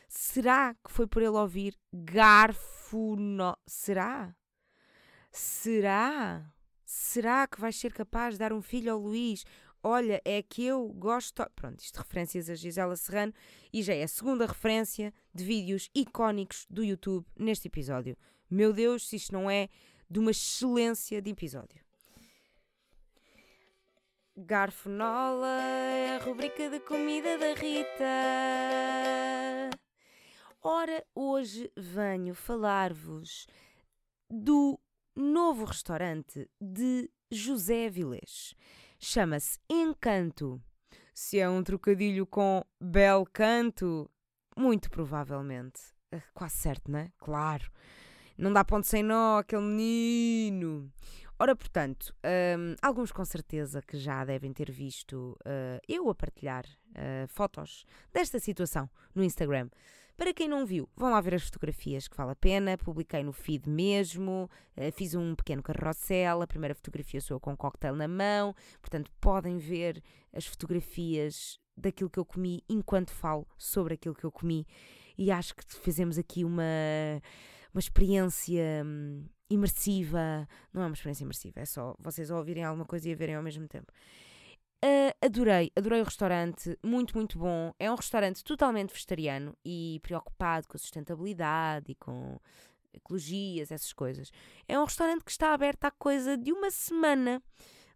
Será 0.07 0.75
que 0.75 0.91
foi 0.91 1.07
por 1.07 1.23
ele 1.23 1.31
ouvir 1.31 1.75
garfo 1.91 2.72
no... 2.97 3.57
Será? 3.65 4.35
Será? 5.31 6.53
Será 6.85 7.47
que 7.47 7.59
vais 7.59 7.75
ser 7.75 7.93
capaz 7.93 8.35
de 8.35 8.39
dar 8.39 8.53
um 8.53 8.61
filho 8.61 8.93
ao 8.93 8.99
Luís? 8.99 9.43
Olha, 9.81 10.21
é 10.23 10.41
que 10.41 10.63
eu 10.65 10.87
gosto. 10.89 11.45
Pronto, 11.55 11.79
isto 11.79 11.97
referências 11.97 12.49
a 12.49 12.55
Gisela 12.55 12.95
Serrano 12.95 13.33
e 13.73 13.83
já 13.83 13.93
é 13.93 14.03
a 14.03 14.07
segunda 14.07 14.45
referência 14.45 15.13
de 15.33 15.43
vídeos 15.43 15.89
icónicos 15.93 16.65
do 16.69 16.83
YouTube 16.83 17.25
neste 17.37 17.67
episódio. 17.67 18.15
Meu 18.49 18.71
Deus, 18.71 19.07
se 19.07 19.17
isto 19.17 19.33
não 19.33 19.49
é 19.49 19.67
de 20.09 20.19
uma 20.19 20.31
excelência 20.31 21.21
de 21.21 21.31
episódio. 21.31 21.83
Garfonola 24.37 25.61
é 25.61 26.15
a 26.15 26.23
rubrica 26.23 26.69
de 26.69 26.79
comida 26.79 27.37
da 27.37 27.53
Rita. 27.53 28.03
Ora, 30.65 31.05
hoje 31.13 31.69
venho 31.75 32.33
falar-vos 32.33 33.47
do 34.29 34.79
novo 35.13 35.65
restaurante 35.65 36.49
de 36.61 37.11
José 37.29 37.89
Vilés. 37.89 38.55
Chama-se 38.97 39.59
Encanto. 39.69 40.61
Se 41.13 41.37
é 41.37 41.49
um 41.49 41.61
trocadilho 41.61 42.25
com 42.25 42.63
bel 42.79 43.27
canto, 43.33 44.09
Muito 44.57 44.89
provavelmente. 44.89 45.81
Uh, 46.15 46.21
quase 46.33 46.55
certo, 46.55 46.89
não 46.89 46.99
é? 46.99 47.11
Claro. 47.17 47.69
Não 48.37 48.53
dá 48.53 48.63
ponto 48.63 48.87
sem 48.87 49.03
nó, 49.03 49.39
aquele 49.39 49.63
menino. 49.63 50.89
Ora, 51.37 51.57
portanto, 51.57 52.15
um, 52.57 52.75
alguns 52.81 53.11
com 53.11 53.25
certeza 53.25 53.81
que 53.81 53.97
já 53.97 54.23
devem 54.23 54.53
ter 54.53 54.71
visto 54.71 55.37
uh, 55.41 55.81
eu 55.89 56.09
a 56.09 56.15
partilhar 56.15 56.63
uh, 56.65 57.27
fotos 57.27 57.85
desta 58.13 58.39
situação 58.39 58.89
no 59.13 59.25
Instagram. 59.25 59.69
Para 60.15 60.33
quem 60.33 60.47
não 60.47 60.65
viu, 60.65 60.87
vão 60.95 61.11
lá 61.11 61.19
ver 61.19 61.35
as 61.35 61.43
fotografias 61.43 62.07
que 62.07 62.15
vale 62.15 62.31
a 62.31 62.35
pena. 62.35 62.77
Publiquei 62.77 63.23
no 63.23 63.33
feed 63.33 63.67
mesmo, 63.67 64.49
uh, 64.77 64.91
fiz 64.91 65.15
um 65.15 65.35
pequeno 65.35 65.63
carrossel. 65.63 66.41
A 66.41 66.47
primeira 66.47 66.75
fotografia 66.75 67.19
sou 67.19 67.35
eu 67.35 67.39
com 67.39 67.51
um 67.51 67.55
cocktail 67.55 67.95
na 67.95 68.07
mão, 68.07 68.55
portanto, 68.81 69.11
podem 69.19 69.57
ver 69.57 70.03
as 70.31 70.45
fotografias 70.45 71.59
daquilo 71.75 72.09
que 72.09 72.19
eu 72.19 72.25
comi 72.25 72.63
enquanto 72.69 73.11
falo 73.11 73.47
sobre 73.57 73.95
aquilo 73.95 74.15
que 74.15 74.23
eu 74.23 74.31
comi. 74.31 74.67
E 75.17 75.31
acho 75.31 75.55
que 75.55 75.63
fizemos 75.67 76.17
aqui 76.17 76.43
uma, 76.43 76.63
uma 77.73 77.79
experiência. 77.79 78.83
Hum, 78.85 79.25
imersiva. 79.53 80.47
Não 80.73 80.81
é 80.81 80.85
uma 80.85 80.93
experiência 80.93 81.23
imersiva, 81.23 81.59
é 81.59 81.65
só 81.65 81.95
vocês 81.99 82.29
ouvirem 82.29 82.63
alguma 82.63 82.85
coisa 82.85 83.09
e 83.09 83.13
a 83.13 83.15
verem 83.15 83.35
ao 83.35 83.43
mesmo 83.43 83.67
tempo. 83.67 83.91
Uh, 84.83 85.15
adorei, 85.21 85.71
adorei 85.77 86.01
o 86.01 86.03
restaurante, 86.03 86.77
muito, 86.83 87.15
muito 87.15 87.39
bom. 87.39 87.73
É 87.79 87.89
um 87.89 87.95
restaurante 87.95 88.43
totalmente 88.43 88.91
vegetariano 88.91 89.55
e 89.63 89.97
preocupado 90.03 90.67
com 90.67 90.75
a 90.75 90.79
sustentabilidade 90.79 91.93
e 91.93 91.95
com 91.95 92.37
ecologias, 92.93 93.71
essas 93.71 93.93
coisas. 93.93 94.29
É 94.67 94.77
um 94.77 94.83
restaurante 94.83 95.23
que 95.23 95.31
está 95.31 95.53
aberto 95.53 95.85
há 95.85 95.91
coisa 95.91 96.37
de 96.37 96.51
uma 96.51 96.69
semana. 96.69 97.41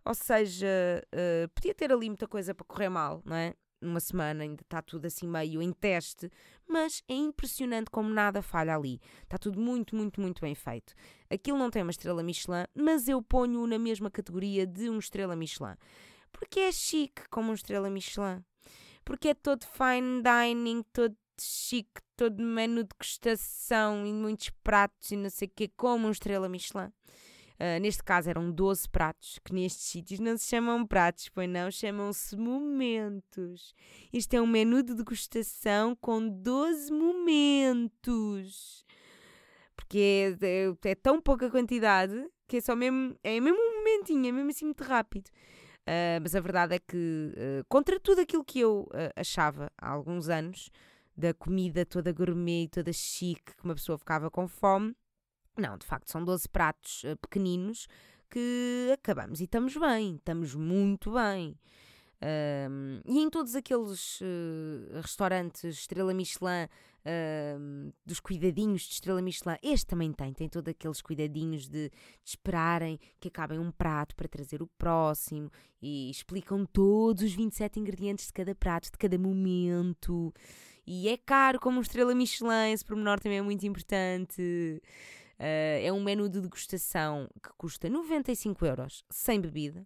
Ou 0.06 0.15
seja, 0.15 0.65
uh, 1.13 1.50
podia 1.50 1.76
ter 1.76 1.91
ali 1.91 2.08
muita 2.08 2.26
coisa 2.26 2.56
para 2.56 2.65
correr 2.65 2.88
mal, 2.88 3.21
não 3.26 3.36
é? 3.36 3.54
numa 3.82 4.00
semana, 4.00 4.43
ainda 4.43 4.62
está 4.62 4.82
tudo 4.82 5.06
assim 5.06 5.28
meio 5.28 5.62
em 5.62 5.71
teste, 5.71 6.32
mas 6.67 7.04
é 7.08 7.13
impressionante 7.13 7.91
como 7.91 8.10
nada 8.10 8.41
falha 8.41 8.76
ali. 8.76 9.00
Está 9.23 9.38
tudo 9.38 9.60
muito, 9.60 9.95
muito, 9.95 10.19
muito 10.19 10.41
bem 10.41 10.56
feito. 10.56 10.93
Aquilo 11.30 11.58
não 11.58 11.69
tem 11.69 11.84
uma 11.84 11.91
estrela 11.91 12.23
Michelin, 12.23 12.65
mas 12.73 13.08
eu 13.08 13.21
ponho 13.21 13.67
na 13.67 13.78
mesma 13.78 14.10
categoria 14.10 14.65
de 14.65 14.89
uma 14.89 15.00
estrela 15.00 15.36
Michelin. 15.36 15.76
Porque 16.38 16.60
é 16.60 16.71
chique 16.71 17.28
como 17.30 17.50
uma 17.50 17.56
estrela 17.56 17.89
Michelin. 17.89 18.43
Porque 19.04 19.30
é 19.30 19.34
todo 19.34 19.65
fine 19.65 20.21
dining, 20.21 20.84
todo 20.93 21.17
chique, 21.39 22.02
todo 22.15 22.41
menu 22.41 22.84
de 22.84 22.89
degustação 22.89 24.06
e 24.06 24.13
muitos 24.13 24.50
pratos 24.63 25.12
e 25.12 25.15
não 25.15 25.30
sei 25.30 25.47
o 25.47 25.52
quê, 25.56 25.71
como 25.76 26.06
uma 26.06 26.12
estrela 26.12 26.47
Michelin. 26.47 26.91
Uh, 27.60 27.82
neste 27.82 28.04
caso 28.04 28.30
eram 28.30 28.52
12 28.52 28.88
pratos, 28.88 29.39
que 29.43 29.52
nestes 29.52 29.88
sítios 29.88 30.19
não 30.19 30.38
se 30.38 30.45
chamam 30.45 30.86
pratos, 30.86 31.28
pois 31.30 31.50
não, 31.50 31.71
chamam-se 31.71 32.38
momentos. 32.38 33.73
Isto 34.13 34.36
é 34.36 34.41
um 34.41 34.45
menu 34.45 34.84
de 34.84 34.93
degustação 34.93 35.95
com 35.95 36.30
12 36.30 36.91
momentos. 36.93 38.86
Porque 39.76 40.38
é, 40.39 40.65
é, 40.86 40.91
é 40.91 40.95
tão 40.95 41.19
pouca 41.19 41.50
quantidade 41.50 42.30
que 42.47 42.58
é 42.58 42.62
só 42.62 42.76
mesmo, 42.76 43.17
é 43.23 43.39
mesmo 43.39 43.60
um 43.60 43.78
momentinho, 43.78 44.28
é 44.28 44.32
mesmo 44.32 44.52
assim 44.52 44.65
muito 44.65 44.84
rápido. 44.84 45.32
Uh, 45.88 46.19
mas 46.21 46.36
a 46.36 46.41
verdade 46.41 46.76
é 46.76 46.80
que, 46.80 47.32
uh, 47.34 47.65
contra 47.69 47.97
tudo 48.00 48.19
aquilo 48.19 48.43
que 48.43 48.60
eu 48.60 48.89
achava 49.15 49.71
há 49.78 49.89
alguns 49.89 50.28
anos, 50.28 50.69
da 51.15 51.34
comida 51.34 51.86
toda 51.86 52.12
gourmet, 52.12 52.67
toda 52.67 52.91
chique, 52.93 53.56
que 53.56 53.63
uma 53.63 53.73
pessoa 53.73 53.97
ficava 53.97 54.30
com 54.30 54.47
fome, 54.47 54.95
não, 55.58 55.76
de 55.78 55.86
facto, 55.86 56.12
são 56.12 56.23
12 56.23 56.47
pratos 56.50 57.04
uh, 57.04 57.17
pequeninos 57.17 57.88
que 58.30 58.91
acabamos 58.93 59.39
e 59.41 59.45
estamos 59.45 59.76
bem, 59.76 60.15
estamos 60.15 60.54
muito 60.54 61.12
bem. 61.13 61.58
E 63.06 63.19
em 63.19 63.30
todos 63.30 63.56
aqueles 63.56 64.19
uh, 64.21 64.99
restaurantes 65.01 65.63
Estrela 65.63 66.13
Michelin, 66.13 66.65
uh, 67.06 67.93
dos 68.06 68.19
cuidadinhos 68.19 68.84
de 68.84 68.93
Estrela 68.93 69.21
Michelin, 69.21 69.58
este 69.62 69.86
também 69.86 70.12
tem, 70.12 70.34
tem 70.34 70.49
todos 70.49 70.69
aqueles 70.69 71.01
cuidadinhos 71.01 71.67
de, 71.67 71.89
de 71.89 71.91
esperarem 72.25 72.99
que 73.19 73.27
acabem 73.27 73.60
um 73.60 73.71
prato 73.71 74.15
para 74.15 74.27
trazer 74.27 74.62
o 74.62 74.67
próximo 74.77 75.51
e 75.82 76.10
explicam 76.10 76.65
todos 76.65 77.23
os 77.23 77.34
27 77.34 77.80
ingredientes 77.80 78.27
de 78.27 78.34
cada 78.34 78.56
prato, 78.56 78.91
de 78.91 78.97
cada 78.97 79.17
momento. 79.17 80.34
E 80.86 81.10
é 81.10 81.17
caro 81.17 81.60
como 81.60 81.82
Estrela 81.82 82.15
Michelin, 82.15 82.71
esse 82.71 82.84
pormenor 82.84 83.19
também 83.19 83.39
é 83.39 83.41
muito 83.41 83.65
importante. 83.65 84.82
Uh, 85.39 85.84
é 85.84 85.93
um 85.93 86.03
menu 86.03 86.27
de 86.27 86.41
degustação 86.41 87.30
que 87.43 87.49
custa 87.58 87.88
95 87.88 88.65
euros, 88.65 89.03
sem 89.10 89.39
bebida. 89.39 89.86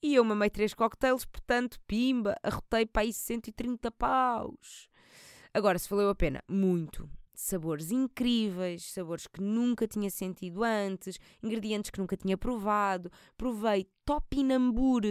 E 0.00 0.14
eu 0.14 0.24
mamei 0.24 0.48
três 0.48 0.74
cocktails, 0.74 1.24
portanto, 1.24 1.78
pimba, 1.86 2.36
arrotei 2.42 2.86
para 2.86 3.02
aí 3.02 3.12
130 3.12 3.90
paus. 3.90 4.88
Agora, 5.52 5.78
se 5.78 5.88
valeu 5.88 6.08
a 6.08 6.14
pena, 6.14 6.42
muito. 6.48 7.10
Sabores 7.34 7.90
incríveis, 7.90 8.92
sabores 8.92 9.26
que 9.26 9.40
nunca 9.40 9.88
tinha 9.88 10.10
sentido 10.10 10.62
antes, 10.62 11.18
ingredientes 11.42 11.90
que 11.90 11.98
nunca 11.98 12.16
tinha 12.16 12.36
provado. 12.36 13.10
Provei 13.36 13.88
topinambur. 14.04 15.02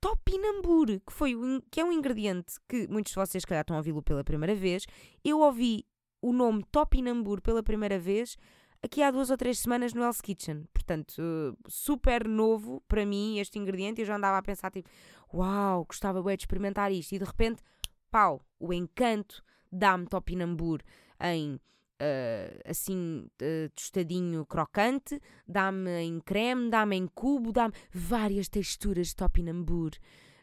Topinambur, 0.00 0.86
que, 0.86 1.12
foi 1.12 1.34
que 1.70 1.80
é 1.80 1.84
um 1.84 1.92
ingrediente 1.92 2.54
que 2.68 2.88
muitos 2.88 3.12
de 3.12 3.16
vocês, 3.16 3.44
calhar, 3.44 3.62
estão 3.62 3.76
a 3.76 3.78
ouvi-lo 3.78 4.02
pela 4.02 4.24
primeira 4.24 4.54
vez. 4.54 4.86
Eu 5.24 5.40
ouvi 5.40 5.86
o 6.22 6.32
nome 6.32 6.62
topinambur 6.70 7.40
pela 7.40 7.62
primeira 7.62 7.98
vez 7.98 8.36
aqui 8.82 9.02
há 9.02 9.10
duas 9.10 9.30
ou 9.30 9.36
três 9.36 9.58
semanas 9.58 9.92
no 9.92 10.02
Hell's 10.02 10.20
Kitchen. 10.20 10.64
Portanto, 10.72 11.56
super 11.68 12.26
novo 12.26 12.82
para 12.88 13.04
mim 13.06 13.38
este 13.38 13.58
ingrediente. 13.58 14.00
Eu 14.00 14.06
já 14.06 14.16
andava 14.16 14.38
a 14.38 14.42
pensar, 14.42 14.70
tipo, 14.70 14.88
uau, 15.32 15.84
gostava 15.84 16.22
bem 16.22 16.36
de 16.36 16.42
experimentar 16.42 16.90
isto. 16.92 17.14
E 17.14 17.18
de 17.18 17.24
repente, 17.24 17.62
pau, 18.10 18.40
o 18.58 18.72
encanto 18.72 19.42
dá-me 19.70 20.06
topinambur 20.06 20.80
em 21.20 21.54
uh, 21.54 22.60
assim, 22.64 23.26
uh, 23.42 23.68
tostadinho 23.74 24.44
crocante, 24.46 25.20
dá-me 25.46 25.90
em 26.02 26.20
creme, 26.20 26.70
dá-me 26.70 26.96
em 26.96 27.06
cubo, 27.06 27.52
dá-me 27.52 27.74
várias 27.92 28.48
texturas 28.48 29.08
de 29.08 29.16
topinambur. 29.16 29.90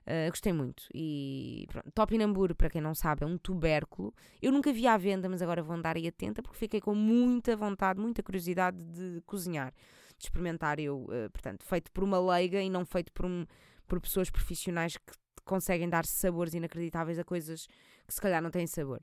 Uh, 0.08 0.30
gostei 0.30 0.54
muito. 0.54 0.84
E 0.94 1.66
pronto, 1.70 1.92
topinambur, 1.92 2.56
para 2.56 2.70
quem 2.70 2.80
não 2.80 2.96
sabe, 2.96 3.26
é 3.26 3.28
um 3.28 3.38
tubérculo. 3.38 4.14
Eu 4.42 4.54
nunca 4.54 4.72
vi 4.72 4.88
à 4.88 4.96
venda, 4.96 5.28
mas 5.28 5.42
agora 5.42 5.62
vou 5.62 5.76
andar 5.76 5.98
aí 5.98 6.08
atenta 6.08 6.42
porque 6.42 6.58
fiquei 6.58 6.80
com 6.80 6.96
muita 6.96 7.58
vontade, 7.58 8.00
muita 8.00 8.24
curiosidade 8.24 8.78
de 8.78 9.22
cozinhar, 9.26 9.74
de 10.18 10.24
experimentar 10.24 10.80
eu, 10.80 11.00
uh, 11.04 11.30
portanto, 11.30 11.66
feito 11.66 11.92
por 11.92 12.06
uma 12.06 12.20
leiga 12.20 12.62
e 12.62 12.70
não 12.70 12.86
feito 12.86 13.12
por, 13.12 13.26
um, 13.26 13.46
por 13.86 14.00
pessoas 14.00 14.30
profissionais 14.30 14.96
que 14.96 15.14
conseguem 15.44 15.90
dar 15.90 16.06
sabores 16.06 16.54
inacreditáveis 16.54 17.20
a 17.20 17.24
coisas 17.26 17.68
que 18.08 18.14
se 18.14 18.22
calhar 18.22 18.42
não 18.42 18.50
têm 18.50 18.66
sabor. 18.66 19.02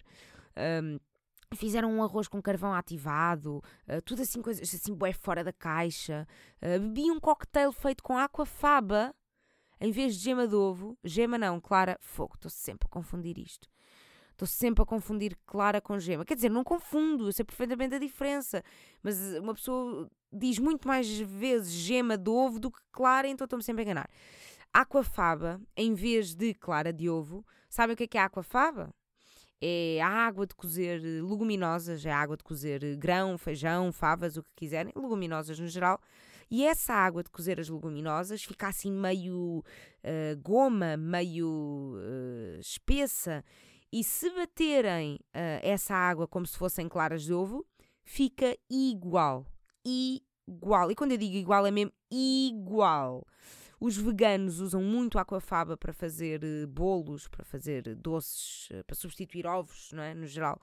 Um, 0.56 0.98
Fizeram 1.54 1.92
um 1.92 2.02
arroz 2.02 2.26
com 2.26 2.42
carvão 2.42 2.74
ativado, 2.74 3.62
uh, 3.86 4.02
tudo 4.04 4.22
assim, 4.22 4.42
coisas 4.42 4.74
assim, 4.74 4.92
bué 4.92 5.12
fora 5.12 5.44
da 5.44 5.52
caixa. 5.52 6.26
Uh, 6.60 6.80
bebi 6.80 7.10
um 7.10 7.20
cocktail 7.20 7.70
feito 7.70 8.02
com 8.02 8.16
aquafaba, 8.18 9.14
em 9.80 9.90
vez 9.90 10.16
de 10.16 10.24
gema 10.24 10.46
de 10.46 10.54
ovo, 10.54 10.96
gema 11.04 11.38
não, 11.38 11.60
clara, 11.60 11.98
fogo. 12.00 12.34
Estou 12.34 12.50
sempre 12.50 12.86
a 12.86 12.90
confundir 12.90 13.38
isto. 13.38 13.68
Estou 14.32 14.48
sempre 14.48 14.82
a 14.82 14.86
confundir 14.86 15.36
clara 15.46 15.80
com 15.80 15.98
gema. 15.98 16.24
Quer 16.24 16.34
dizer, 16.34 16.48
não 16.48 16.64
confundo, 16.64 17.28
eu 17.28 17.32
sei 17.32 17.44
perfeitamente 17.44 17.94
a 17.94 17.98
diferença. 17.98 18.64
Mas 19.02 19.16
uma 19.34 19.54
pessoa 19.54 20.10
diz 20.32 20.58
muito 20.58 20.88
mais 20.88 21.08
vezes 21.20 21.72
gema 21.72 22.18
de 22.18 22.28
ovo 22.28 22.58
do 22.58 22.70
que 22.70 22.80
clara, 22.90 23.28
então 23.28 23.44
estou-me 23.44 23.62
sempre 23.62 23.82
a 23.82 23.84
enganar. 23.84 24.10
Aquafaba, 24.72 25.60
em 25.76 25.94
vez 25.94 26.34
de 26.34 26.52
clara 26.52 26.92
de 26.92 27.08
ovo, 27.08 27.46
sabem 27.68 27.94
o 27.94 27.96
que 27.96 28.04
é, 28.04 28.06
que 28.08 28.18
é 28.18 28.22
aquafaba? 28.22 28.92
É 29.60 30.00
a 30.02 30.08
água 30.08 30.46
de 30.46 30.54
cozer 30.54 31.00
leguminosas, 31.00 32.04
é 32.04 32.10
a 32.10 32.18
água 32.18 32.36
de 32.36 32.42
cozer 32.42 32.96
grão, 32.96 33.38
feijão, 33.38 33.92
favas, 33.92 34.36
o 34.36 34.42
que 34.42 34.50
quiserem, 34.56 34.92
leguminosas 34.96 35.58
no 35.60 35.68
geral 35.68 36.00
e 36.50 36.64
essa 36.64 36.92
água 36.92 37.22
de 37.22 37.30
cozer 37.30 37.60
as 37.60 37.68
leguminosas 37.68 38.42
fica 38.42 38.68
assim 38.68 38.92
meio 38.92 39.62
uh, 40.04 40.40
goma, 40.42 40.96
meio 40.96 41.94
uh, 41.96 42.60
espessa, 42.60 43.44
e 43.92 44.02
se 44.02 44.30
baterem 44.30 45.16
uh, 45.16 45.60
essa 45.62 45.94
água 45.94 46.26
como 46.26 46.46
se 46.46 46.56
fossem 46.56 46.88
claras 46.88 47.22
de 47.22 47.32
ovo, 47.32 47.64
fica 48.02 48.56
igual. 48.70 49.46
Igual. 49.84 50.90
E 50.90 50.94
quando 50.94 51.12
eu 51.12 51.18
digo 51.18 51.36
igual, 51.36 51.66
é 51.66 51.70
mesmo 51.70 51.92
igual. 52.10 53.24
Os 53.80 53.96
veganos 53.96 54.60
usam 54.60 54.82
muito 54.82 55.18
aquafaba 55.18 55.76
para 55.76 55.92
fazer 55.92 56.40
bolos, 56.68 57.28
para 57.28 57.44
fazer 57.44 57.94
doces, 57.96 58.68
para 58.86 58.96
substituir 58.96 59.46
ovos, 59.46 59.90
não 59.92 60.02
é? 60.02 60.14
No 60.14 60.26
geral. 60.26 60.60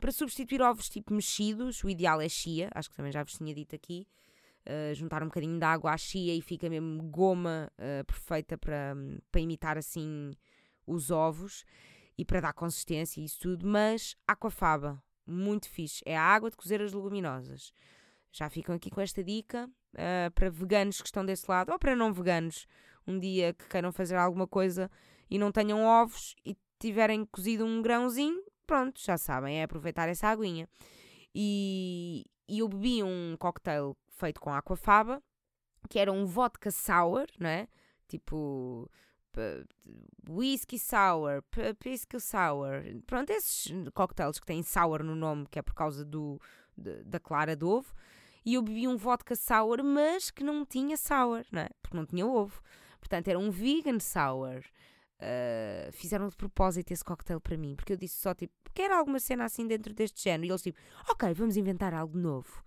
Para 0.00 0.10
substituir 0.10 0.60
ovos 0.60 0.88
tipo 0.88 1.14
mexidos, 1.14 1.84
o 1.84 1.88
ideal 1.88 2.20
é 2.20 2.28
chia, 2.28 2.68
acho 2.74 2.90
que 2.90 2.96
também 2.96 3.12
já 3.12 3.22
vos 3.22 3.34
tinha 3.34 3.54
dito 3.54 3.76
aqui 3.76 4.06
uh, 4.68 4.94
juntar 4.94 5.22
um 5.22 5.26
bocadinho 5.26 5.58
de 5.58 5.64
água 5.64 5.92
à 5.92 5.96
chia 5.96 6.34
e 6.34 6.40
fica 6.40 6.68
mesmo 6.68 7.02
goma 7.04 7.70
uh, 7.78 8.04
perfeita 8.04 8.56
para, 8.58 8.94
para 9.30 9.40
imitar 9.40 9.78
assim 9.78 10.32
os 10.86 11.10
ovos 11.10 11.64
e 12.16 12.24
para 12.24 12.40
dar 12.40 12.52
consistência 12.52 13.20
e 13.20 13.24
isso 13.24 13.40
tudo, 13.40 13.66
mas 13.66 14.16
aquafaba, 14.26 15.02
muito 15.26 15.68
fixe, 15.68 16.02
é 16.04 16.16
a 16.16 16.22
água 16.22 16.50
de 16.50 16.56
cozer 16.56 16.80
as 16.80 16.92
leguminosas. 16.92 17.72
Já 18.32 18.50
ficam 18.50 18.74
aqui 18.74 18.90
com 18.90 19.00
esta 19.00 19.22
dica 19.22 19.66
uh, 19.94 20.30
para 20.34 20.50
veganos 20.50 21.00
que 21.00 21.06
estão 21.06 21.24
desse 21.24 21.48
lado 21.48 21.72
ou 21.72 21.78
para 21.78 21.96
não 21.96 22.12
veganos, 22.12 22.66
um 23.06 23.18
dia 23.18 23.54
que 23.54 23.68
queiram 23.68 23.92
fazer 23.92 24.16
alguma 24.16 24.46
coisa 24.46 24.90
e 25.30 25.38
não 25.38 25.52
tenham 25.52 25.84
ovos 25.84 26.34
e 26.44 26.56
tiverem 26.78 27.24
cozido 27.24 27.64
um 27.64 27.80
grãozinho, 27.80 28.42
pronto, 28.66 29.00
já 29.02 29.16
sabem, 29.16 29.60
é 29.60 29.64
aproveitar 29.64 30.08
essa 30.08 30.28
aguinha. 30.28 30.68
E, 31.34 32.24
e 32.48 32.60
eu 32.60 32.68
bebi 32.68 33.02
um 33.02 33.36
cocktail 33.38 33.96
feito 34.08 34.40
com 34.40 34.52
aquafaba, 34.52 35.22
que 35.88 35.98
era 35.98 36.12
um 36.12 36.26
vodka 36.26 36.70
sour, 36.70 37.26
não 37.38 37.48
é? 37.48 37.68
Tipo 38.08 38.90
whisky 40.28 40.78
sour, 40.78 41.42
pisco 41.78 42.20
sour, 42.20 42.84
pronto, 43.06 43.30
esses 43.30 43.72
cocktails 43.92 44.38
que 44.38 44.46
têm 44.46 44.62
sour 44.62 45.02
no 45.02 45.14
nome, 45.14 45.46
que 45.50 45.58
é 45.58 45.62
por 45.62 45.74
causa 45.74 46.04
do, 46.04 46.40
de, 46.76 47.02
da 47.04 47.18
clara 47.18 47.56
do 47.56 47.68
ovo. 47.68 47.92
E 48.44 48.54
eu 48.54 48.62
bebi 48.62 48.86
um 48.86 48.96
vodka 48.96 49.34
sour, 49.34 49.82
mas 49.82 50.30
que 50.30 50.44
não 50.44 50.64
tinha 50.64 50.96
sour, 50.96 51.44
não 51.50 51.62
é? 51.62 51.70
Porque 51.82 51.96
não 51.96 52.04
tinha 52.04 52.26
ovo. 52.26 52.62
Portanto, 53.00 53.28
era 53.28 53.38
um 53.38 53.50
vegan 53.50 53.98
sour. 53.98 54.62
Uh, 55.20 55.92
fizeram 55.92 56.28
de 56.28 56.36
propósito 56.36 56.92
esse 56.92 57.04
cocktail 57.04 57.40
para 57.40 57.56
mim, 57.56 57.76
porque 57.76 57.92
eu 57.92 57.96
disse 57.96 58.20
só 58.20 58.34
tipo, 58.34 58.52
quer 58.74 58.90
alguma 58.90 59.20
cena 59.20 59.44
assim 59.44 59.66
dentro 59.66 59.94
deste 59.94 60.22
género? 60.22 60.46
E 60.46 60.50
eles 60.50 60.62
tipo, 60.62 60.78
ok, 61.08 61.32
vamos 61.34 61.56
inventar 61.56 61.94
algo 61.94 62.18
novo. 62.18 62.62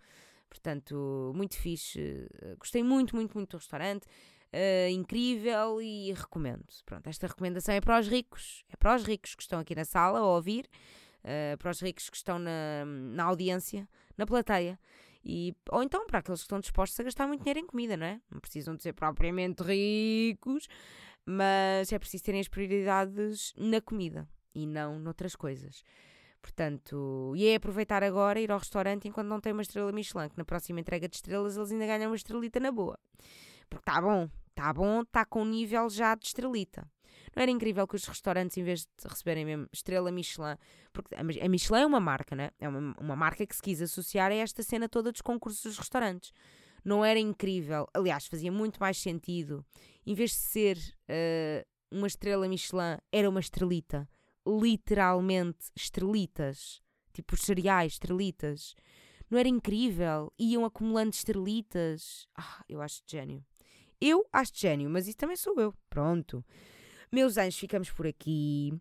Portanto, 0.49 1.31
muito 1.35 1.57
fixe. 1.57 2.27
Gostei 2.57 2.81
muito, 2.81 3.15
muito, 3.15 3.35
muito 3.35 3.51
do 3.51 3.57
restaurante. 3.57 4.05
Uh, 4.53 4.89
incrível 4.89 5.81
e 5.81 6.13
recomendo. 6.13 6.65
Pronto, 6.85 7.07
esta 7.07 7.27
recomendação 7.27 7.75
é 7.75 7.81
para 7.81 7.99
os 7.99 8.07
ricos. 8.07 8.63
É 8.71 8.77
para 8.77 8.95
os 8.95 9.03
ricos 9.03 9.35
que 9.35 9.41
estão 9.41 9.59
aqui 9.59 9.75
na 9.75 9.83
sala 9.83 10.19
a 10.19 10.25
ouvir, 10.25 10.69
uh, 11.23 11.57
para 11.57 11.69
os 11.69 11.81
ricos 11.81 12.09
que 12.09 12.15
estão 12.15 12.39
na, 12.39 12.85
na 12.85 13.25
audiência, 13.25 13.87
na 14.17 14.25
plateia. 14.25 14.79
E, 15.23 15.53
ou 15.69 15.83
então 15.83 16.07
para 16.07 16.19
aqueles 16.19 16.39
que 16.39 16.45
estão 16.45 16.59
dispostos 16.61 16.97
a 16.97 17.03
gastar 17.03 17.27
muito 17.27 17.41
dinheiro 17.41 17.59
em 17.59 17.65
comida, 17.65 17.97
não 17.97 18.05
é? 18.05 18.21
Não 18.31 18.39
precisam 18.39 18.75
de 18.75 18.83
ser 18.83 18.93
propriamente 18.93 19.61
ricos, 19.61 20.67
mas 21.30 21.91
é 21.91 21.99
preciso 21.99 22.23
terem 22.23 22.39
as 22.39 22.47
prioridades 22.47 23.53
na 23.57 23.82
comida 23.82 24.25
e 24.55 24.65
não 24.65 24.97
noutras 24.97 25.36
coisas. 25.36 25.84
Portanto, 26.41 27.34
e 27.36 27.47
é 27.47 27.55
aproveitar 27.55 28.01
agora 28.01 28.39
ir 28.39 28.49
ao 28.49 28.59
restaurante 28.59 29.09
enquanto 29.09 29.28
não 29.28 29.41
tem 29.41 29.51
uma 29.51 29.61
estrela 29.61 29.91
Michelin, 29.91 30.30
que 30.30 30.38
na 30.38 30.45
próxima 30.45 30.80
entrega 30.80 31.09
de 31.09 31.17
estrelas 31.17 31.57
eles 31.57 31.69
ainda 31.69 31.86
ganham 31.86 32.11
uma 32.11 32.15
estrelita 32.15 32.61
na 32.61 32.71
boa. 32.71 32.97
Porque 33.69 33.89
está 33.89 34.01
bom, 34.01 34.30
está 34.51 34.71
bom, 34.71 35.01
está 35.01 35.25
com 35.25 35.43
nível 35.43 35.89
já 35.89 36.15
de 36.15 36.28
estrelita. 36.28 36.89
Não 37.36 37.43
era 37.43 37.51
incrível 37.51 37.86
que 37.86 37.97
os 37.97 38.05
restaurantes, 38.05 38.55
em 38.57 38.63
vez 38.63 38.82
de 38.86 39.07
receberem 39.07 39.43
mesmo 39.43 39.67
estrela 39.73 40.09
Michelin, 40.09 40.55
porque 40.93 41.13
a 41.13 41.49
Michelin 41.49 41.82
é 41.82 41.86
uma 41.86 41.99
marca, 41.99 42.38
né? 42.38 42.51
É 42.57 42.69
uma, 42.69 42.95
uma 42.97 43.15
marca 43.17 43.45
que 43.45 43.55
se 43.55 43.61
quis 43.61 43.82
associar 43.82 44.32
a 44.32 44.36
esta 44.36 44.63
cena 44.63 44.88
toda 44.88 45.11
dos 45.11 45.21
concursos 45.21 45.61
dos 45.61 45.78
restaurantes. 45.78 46.32
Não 46.84 47.03
era 47.03 47.19
incrível, 47.19 47.88
aliás, 47.93 48.28
fazia 48.28 48.51
muito 48.51 48.80
mais 48.80 48.97
sentido, 48.97 49.65
em 50.05 50.13
vez 50.13 50.32
de 50.32 50.38
ser 50.38 50.78
uh, 50.78 51.67
uma 51.91 52.07
estrela 52.07 52.47
Michelin, 52.47 52.97
era 53.11 53.30
uma 53.30 53.39
estrelita. 53.39 54.07
Literalmente 54.47 55.69
estrelitas. 55.75 56.82
Tipo 57.13 57.36
os 57.36 57.41
cereais, 57.41 57.93
estrelitas. 57.93 58.75
Não 59.30 59.38
era 59.38 59.49
incrível? 59.49 60.32
Iam 60.39 60.63
acumulando 60.63 61.09
estrelitas. 61.09 62.25
Ah, 62.38 62.63
eu 62.69 62.82
acho 62.82 63.01
de 63.05 63.11
gênio. 63.11 63.45
Eu 63.99 64.25
acho 64.32 64.53
de 64.53 64.61
gênio, 64.61 64.89
mas 64.89 65.07
isso 65.07 65.17
também 65.17 65.36
sou 65.36 65.59
eu. 65.59 65.73
Pronto. 65.89 66.45
Meus 67.11 67.38
anjos, 67.38 67.59
ficamos 67.59 67.91
por 67.91 68.07
aqui. 68.07 68.73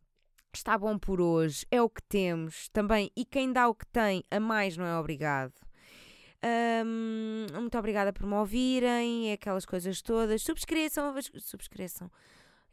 Está 0.54 0.78
bom 0.78 0.98
por 0.98 1.20
hoje, 1.20 1.66
é 1.70 1.82
o 1.82 1.90
que 1.90 2.02
temos 2.02 2.68
também. 2.70 3.10
E 3.16 3.24
quem 3.24 3.52
dá 3.52 3.68
o 3.68 3.74
que 3.74 3.86
tem, 3.86 4.22
a 4.30 4.40
mais 4.40 4.76
não 4.76 4.86
é 4.86 4.98
obrigado. 4.98 5.65
Um, 6.46 7.46
muito 7.60 7.76
obrigada 7.76 8.12
por 8.12 8.26
me 8.26 8.34
ouvirem, 8.34 9.32
aquelas 9.32 9.64
coisas 9.64 10.00
todas. 10.00 10.42
Subscrevam, 10.42 11.14
subscrevam. 11.40 12.10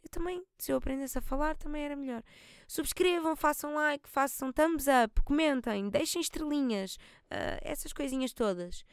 Eu 0.03 0.09
também, 0.09 0.43
se 0.59 0.71
eu 0.71 0.78
aprendesse 0.78 1.17
a 1.17 1.21
falar, 1.21 1.55
também 1.55 1.84
era 1.84 1.95
melhor. 1.95 2.21
Subscrevam, 2.67 3.36
façam 3.36 3.74
like, 3.74 4.07
façam 4.07 4.51
thumbs 4.51 4.86
up, 4.88 5.21
comentem, 5.24 5.89
deixem 5.89 6.21
estrelinhas, 6.21 6.95
uh, 7.32 7.59
essas 7.61 7.93
coisinhas 7.93 8.34
todas. 8.34 8.84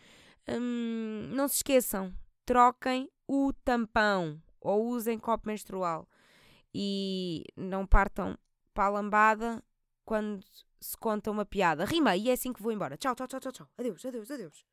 Um, 0.49 1.29
não 1.35 1.49
se 1.49 1.57
esqueçam, 1.57 2.15
troquem 2.47 3.11
o 3.27 3.53
tampão 3.65 4.41
ou 4.61 4.87
usem 4.87 5.19
copo 5.19 5.49
menstrual 5.49 6.09
e 6.73 7.45
não 7.57 7.85
partam 7.87 8.39
para 8.73 8.85
a 8.85 8.89
lambada 8.89 9.63
quando 10.05 10.45
se 10.81 10.97
conta 10.97 11.31
uma 11.31 11.45
piada. 11.45 11.85
Rima, 11.85 12.17
e 12.17 12.31
é 12.31 12.33
assim 12.33 12.53
que 12.53 12.63
vou 12.63 12.73
embora. 12.73 12.97
Tchau, 12.97 13.15
tchau, 13.15 13.27
tchau, 13.27 13.41
tchau, 13.41 13.53
tchau. 13.53 13.69
Adeus, 13.77 14.05
adeus, 14.05 14.31
adeus. 14.31 14.70